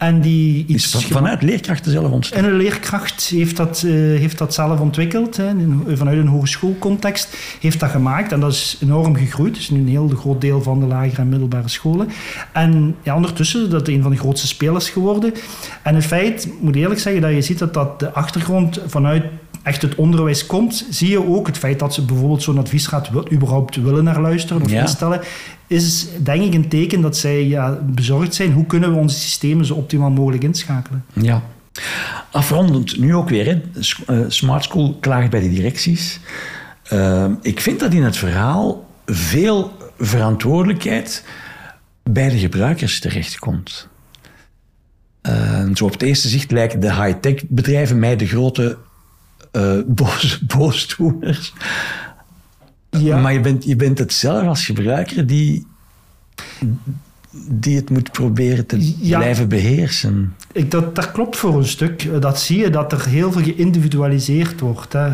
En 0.00 0.20
die 0.20 0.64
iets 0.66 1.06
vanuit 1.06 1.42
leerkrachten 1.42 1.90
zelf 1.90 2.10
ontstaan. 2.10 2.44
En 2.44 2.50
een 2.50 2.56
leerkracht 2.56 3.22
heeft 3.22 3.56
dat, 3.56 3.82
eh, 3.86 3.92
heeft 3.92 4.38
dat 4.38 4.54
zelf 4.54 4.80
ontwikkeld, 4.80 5.36
hè, 5.36 5.52
vanuit 5.94 6.18
een 6.18 6.26
hogeschoolcontext, 6.26 7.36
heeft 7.60 7.80
dat 7.80 7.90
gemaakt 7.90 8.32
en 8.32 8.40
dat 8.40 8.52
is 8.52 8.78
enorm 8.82 9.16
gegroeid. 9.16 9.52
Het 9.52 9.62
is 9.62 9.70
nu 9.70 9.78
een 9.78 9.88
heel 9.88 10.08
groot 10.08 10.40
deel 10.40 10.62
van 10.62 10.80
de 10.80 10.86
lagere 10.86 11.20
en 11.20 11.28
middelbare 11.28 11.68
scholen. 11.68 12.08
En 12.52 12.96
ja, 13.02 13.14
ondertussen 13.14 13.62
is 13.62 13.68
dat 13.68 13.88
een 13.88 14.02
van 14.02 14.10
de 14.10 14.16
grootste 14.16 14.46
spelers 14.46 14.90
geworden. 14.90 15.32
En 15.82 15.94
in 15.94 16.02
feite, 16.02 16.48
ik 16.48 16.54
moet 16.60 16.76
eerlijk 16.76 17.00
zeggen, 17.00 17.22
dat 17.22 17.30
je 17.30 17.42
ziet 17.42 17.58
dat, 17.58 17.74
dat 17.74 18.00
de 18.00 18.12
achtergrond 18.12 18.80
vanuit 18.86 19.24
echt 19.62 19.82
het 19.82 19.94
onderwijs 19.94 20.46
komt, 20.46 20.86
zie 20.90 21.10
je 21.10 21.26
ook 21.26 21.46
het 21.46 21.58
feit 21.58 21.78
dat 21.78 21.94
ze 21.94 22.04
bijvoorbeeld 22.04 22.42
zo'n 22.42 22.58
adviesraad 22.58 23.10
wil, 23.10 23.32
überhaupt 23.32 23.76
willen 23.76 24.04
naar 24.04 24.20
luisteren 24.20 24.62
of 24.62 24.70
Ja. 24.70 24.80
instellen, 24.80 25.20
is 25.66 26.06
denk 26.22 26.42
ik 26.44 26.54
een 26.54 26.68
teken 26.68 27.00
dat 27.00 27.16
zij 27.16 27.46
ja, 27.46 27.78
bezorgd 27.82 28.34
zijn. 28.34 28.52
Hoe 28.52 28.66
kunnen 28.66 28.92
we 28.92 28.98
onze 28.98 29.18
systemen 29.18 29.64
zo 29.64 29.74
optimaal 29.74 30.10
mogelijk 30.10 30.42
inschakelen? 30.42 31.04
Ja. 31.12 31.42
Afrondend, 32.30 32.98
nu 32.98 33.14
ook 33.14 33.28
weer. 33.28 33.44
Hè. 33.46 33.60
Eh, 34.06 34.24
Smart 34.28 34.64
School 34.64 34.96
klaagt 35.00 35.30
bij 35.30 35.40
de 35.40 35.50
directies. 35.50 36.20
Eh, 36.82 37.26
ik 37.42 37.60
vind 37.60 37.80
dat 37.80 37.92
in 37.92 38.02
het 38.02 38.16
verhaal 38.16 38.88
veel 39.06 39.72
verantwoordelijkheid 39.98 41.24
bij 42.02 42.28
de 42.28 42.38
gebruikers 42.38 43.00
terechtkomt. 43.00 43.88
Eh, 45.20 45.64
zo 45.74 45.84
op 45.84 45.92
het 45.92 46.02
eerste 46.02 46.28
zicht 46.28 46.50
lijken 46.50 46.80
de 46.80 46.94
high-tech 46.94 47.34
bedrijven 47.48 47.98
mij 47.98 48.16
de 48.16 48.26
grote 48.26 48.78
eh 49.50 49.78
boos, 50.00 50.40
boosdoeners. 50.46 51.52
Ja. 52.90 53.20
Maar 53.20 53.32
je 53.32 53.40
bent, 53.40 53.64
je 53.64 53.76
bent 53.76 53.98
het 53.98 54.12
zelf 54.12 54.46
als 54.46 54.64
gebruiker 54.64 55.26
die, 55.26 55.66
die 57.48 57.76
het 57.76 57.90
moet 57.90 58.12
proberen 58.12 58.66
te 58.66 58.94
Ja. 59.00 59.18
blijven 59.18 59.48
beheersen. 59.48 60.34
Ik, 60.52 60.70
dat, 60.70 60.94
dat 60.94 61.12
klopt 61.12 61.36
voor 61.36 61.56
een 61.58 61.66
stuk. 61.68 62.02
Eh, 62.02 62.20
Dat 62.20 62.40
zie 62.40 62.58
je, 62.58 62.70
dat 62.70 62.92
er 62.92 63.06
heel 63.06 63.32
veel 63.32 63.42
geïndividualiseerd 63.42 64.60
wordt. 64.60 64.92
Hè. 64.92 65.08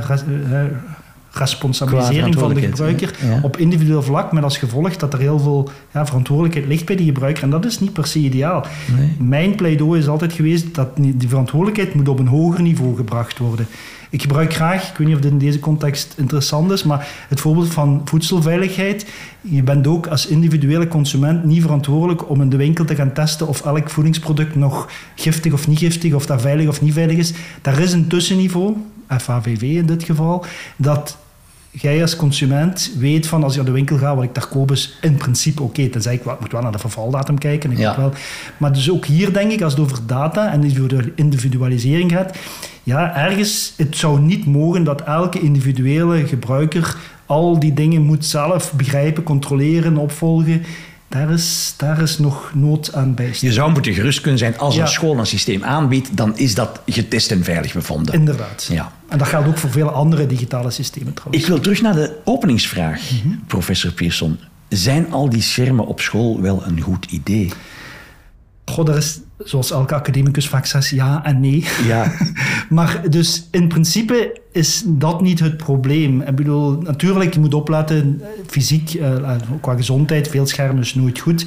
Res- 1.38 1.51
responsabilisering 1.51 2.35
van 2.35 2.55
de 2.55 2.61
gebruiker 2.61 3.14
ja. 3.22 3.38
op 3.42 3.57
individueel 3.57 4.03
vlak, 4.03 4.33
met 4.33 4.42
als 4.42 4.59
gevolg 4.59 4.96
dat 4.96 5.12
er 5.12 5.18
heel 5.18 5.38
veel 5.38 5.68
ja, 5.92 6.07
verantwoordelijkheid 6.07 6.66
ligt 6.66 6.85
bij 6.85 6.96
die 6.96 7.07
gebruiker. 7.07 7.42
En 7.42 7.51
dat 7.51 7.64
is 7.64 7.81
niet 7.81 7.92
per 7.92 8.07
se 8.07 8.18
ideaal. 8.18 8.66
Nee. 8.96 9.29
Mijn 9.29 9.55
pleidooi 9.55 10.01
is 10.01 10.09
altijd 10.09 10.33
geweest 10.33 10.75
dat 10.75 10.96
die 10.96 11.16
die 11.16 11.29
verantwoordelijkheid 11.29 11.94
moet 11.94 12.09
op 12.09 12.18
een 12.18 12.27
hoger 12.27 12.62
niveau 12.62 12.96
gebracht 12.96 13.38
worden. 13.38 13.66
Ik 14.11 14.22
gebruik 14.22 14.55
graag, 14.55 14.90
ik 14.90 14.96
weet 14.96 15.07
niet 15.07 15.16
of 15.16 15.22
dit 15.22 15.31
in 15.31 15.38
deze 15.38 15.59
context 15.59 16.14
interessant 16.16 16.70
is, 16.70 16.83
maar 16.83 17.09
het 17.29 17.40
voorbeeld 17.40 17.72
van 17.72 18.01
voedselveiligheid. 18.05 19.07
Je 19.40 19.62
bent 19.62 19.87
ook 19.87 20.07
als 20.07 20.27
individuele 20.27 20.88
consument 20.88 21.44
niet 21.44 21.62
verantwoordelijk 21.62 22.31
om 22.31 22.40
in 22.40 22.49
de 22.49 22.57
winkel 22.57 22.85
te 22.85 22.94
gaan 22.94 23.12
testen 23.12 23.46
of 23.46 23.64
elk 23.64 23.90
voedingsproduct 23.90 24.55
nog 24.55 24.88
giftig 25.14 25.53
of 25.53 25.68
niet 25.68 25.79
giftig, 25.79 26.14
of 26.14 26.27
dat 26.27 26.40
veilig 26.40 26.68
of 26.68 26.81
niet 26.81 26.92
veilig 26.92 27.16
is. 27.16 27.33
Daar 27.62 27.79
is 27.79 27.92
een 27.92 28.07
tussenniveau, 28.07 28.77
FAVV 29.09 29.62
in 29.62 29.87
dit 29.87 30.05
geval, 30.05 30.44
dat 30.77 31.18
jij 31.81 32.03
als 32.03 32.17
consument 32.17 32.91
weet 32.99 33.27
van 33.27 33.43
als 33.43 33.53
je 33.53 33.59
naar 33.59 33.67
de 33.67 33.73
winkel 33.75 33.99
gaat, 33.99 34.15
wat 34.15 34.25
ik 34.25 34.35
daar 34.35 34.49
koop 34.49 34.71
is 34.71 34.99
in 35.01 35.15
principe 35.17 35.62
oké. 35.62 35.89
Tenzij 35.89 36.15
ik 36.15 36.23
wel- 36.23 36.35
ik 36.35 36.41
moet 36.41 36.53
wel 36.53 36.62
naar 36.62 36.73
de 36.73 36.79
vervaldatum 36.79 37.39
kijken. 37.39 37.71
Ik 37.71 37.79
Ja. 37.79 37.97
wel, 37.97 38.12
maar 38.57 38.73
dus 38.73 38.91
ook 38.91 39.05
hier 39.07 39.33
denk 39.33 39.53
ik, 39.53 39.62
als 39.62 39.73
het 39.73 39.83
over 39.83 39.99
data 40.07 40.53
en 40.53 40.62
individualisering 41.15 42.12
gaat, 42.12 42.37
ja, 42.83 43.17
ergens, 43.17 43.73
het 43.77 43.97
zou 43.97 44.21
niet 44.21 44.47
mogen 44.47 44.85
dat 44.85 45.01
elke 45.01 45.41
individuele 45.41 46.27
gebruiker 46.27 46.97
al 47.27 47.59
die 47.61 47.75
dingen 47.75 48.03
moet 48.03 48.25
zelf 48.25 48.73
begrijpen, 48.73 49.23
controleren, 49.23 49.97
opvolgen. 49.97 50.62
Daar 51.16 51.31
is, 51.31 51.74
daar 51.76 52.02
is 52.02 52.18
nog 52.18 52.50
nood 52.55 52.94
aan 52.94 53.14
bij. 53.14 53.35
Je 53.40 53.52
zou 53.52 53.72
moeten 53.72 53.94
gerust 53.94 54.20
kunnen 54.20 54.38
zijn 54.38 54.59
als 54.59 54.76
een 54.76 54.88
school 54.88 55.18
een 55.18 55.26
systeem 55.26 55.64
aanbiedt, 55.64 56.16
dan 56.16 56.38
is 56.38 56.55
dat 56.55 56.81
getest 56.87 57.31
en 57.31 57.44
veilig 57.44 57.72
bevonden. 57.72 58.14
Inderdaad. 58.14 58.68
Ja. 58.70 58.92
En 59.09 59.18
dat 59.18 59.29
geldt 59.29 59.48
ook 59.48 59.59
voor 59.59 59.70
vele 59.70 59.90
andere 59.90 60.26
digitale 60.26 60.70
systemen 60.70 61.14
trouwens. 61.14 61.42
Ik 61.42 61.48
wil 61.48 61.61
terug 61.61 61.83
naar 61.83 61.94
de 61.94 62.16
openingsvraag, 62.24 63.11
mhm. 63.11 63.35
professor 63.46 63.92
Pearson. 63.92 64.38
Zijn 64.68 65.12
al 65.12 65.29
die 65.29 65.42
schermen 65.42 65.87
op 65.87 66.00
school 66.00 66.40
wel 66.40 66.62
een 66.66 66.81
goed 66.81 67.07
idee? 67.11 67.50
God, 68.64 68.88
er 68.88 68.96
is, 68.96 69.20
zoals 69.38 69.70
elke 69.70 69.94
academicus 69.94 70.49
vaak 70.49 70.66
zegt, 70.66 70.88
ja 70.88 71.25
en 71.25 71.40
nee. 71.40 71.64
Ja. 71.87 72.12
maar 72.68 73.11
dus 73.11 73.49
in 73.51 73.68
principe 73.68 74.40
is 74.53 74.83
dat 74.87 75.20
niet 75.20 75.40
het 75.40 75.57
probleem. 75.57 76.22
Ik 76.22 76.35
bedoel, 76.35 76.81
natuurlijk, 76.81 77.35
je 77.35 77.40
moet 77.40 77.55
opletten, 77.55 78.22
fysiek, 78.46 78.94
eh, 78.94 79.31
qua 79.61 79.75
gezondheid, 79.75 80.29
veel 80.29 80.46
schermen 80.46 80.83
is 80.83 80.94
nooit 80.94 81.18
goed. 81.18 81.46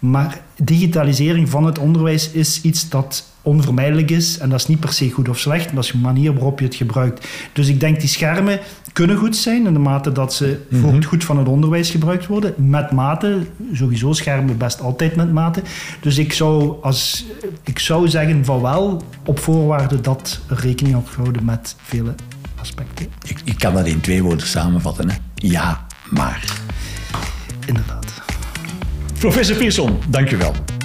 Maar 0.00 0.40
digitalisering 0.56 1.48
van 1.48 1.64
het 1.64 1.78
onderwijs 1.78 2.30
is 2.30 2.60
iets 2.62 2.88
dat 2.88 3.28
onvermijdelijk 3.42 4.10
is. 4.10 4.38
En 4.38 4.48
dat 4.48 4.60
is 4.60 4.66
niet 4.66 4.80
per 4.80 4.92
se 4.92 5.10
goed 5.10 5.28
of 5.28 5.38
slecht, 5.38 5.74
dat 5.74 5.84
is 5.84 5.90
de 5.90 5.98
manier 5.98 6.32
waarop 6.32 6.58
je 6.58 6.64
het 6.64 6.74
gebruikt. 6.74 7.28
Dus 7.52 7.68
ik 7.68 7.80
denk 7.80 8.00
die 8.00 8.08
schermen 8.08 8.60
kunnen 8.92 9.16
goed 9.16 9.36
zijn 9.36 9.66
in 9.66 9.72
de 9.72 9.78
mate 9.78 10.12
dat 10.12 10.34
ze 10.34 10.60
voor 10.70 10.80
mhm. 10.80 10.94
het 10.94 11.04
goed 11.04 11.24
van 11.24 11.38
het 11.38 11.48
onderwijs 11.48 11.90
gebruikt 11.90 12.26
worden. 12.26 12.54
Met 12.56 12.90
mate, 12.90 13.38
sowieso 13.72 14.12
schermen 14.12 14.58
best 14.58 14.80
altijd 14.80 15.16
met 15.16 15.32
mate. 15.32 15.62
Dus 16.00 16.18
ik 16.18 16.32
zou, 16.32 16.82
als, 16.82 17.26
ik 17.64 17.78
zou 17.78 18.08
zeggen 18.08 18.44
van 18.44 18.60
wel, 18.60 19.02
op 19.24 19.38
voorwaarde 19.38 20.00
dat 20.00 20.40
er 20.48 20.60
rekening 20.60 20.96
op 20.96 21.08
gehouden 21.08 21.44
met 21.44 21.74
vele 21.82 22.14
aspecten. 22.56 23.06
Ik, 23.26 23.40
ik 23.44 23.58
kan 23.58 23.74
dat 23.74 23.86
in 23.86 24.00
twee 24.00 24.22
woorden 24.22 24.46
samenvatten. 24.46 25.10
Hè? 25.10 25.16
Ja, 25.34 25.86
maar. 26.10 26.44
Inderdaad. 27.66 28.09
Professor 29.20 29.56
Pearson, 29.56 29.98
dank 30.08 30.28
je 30.28 30.36
wel. 30.36 30.79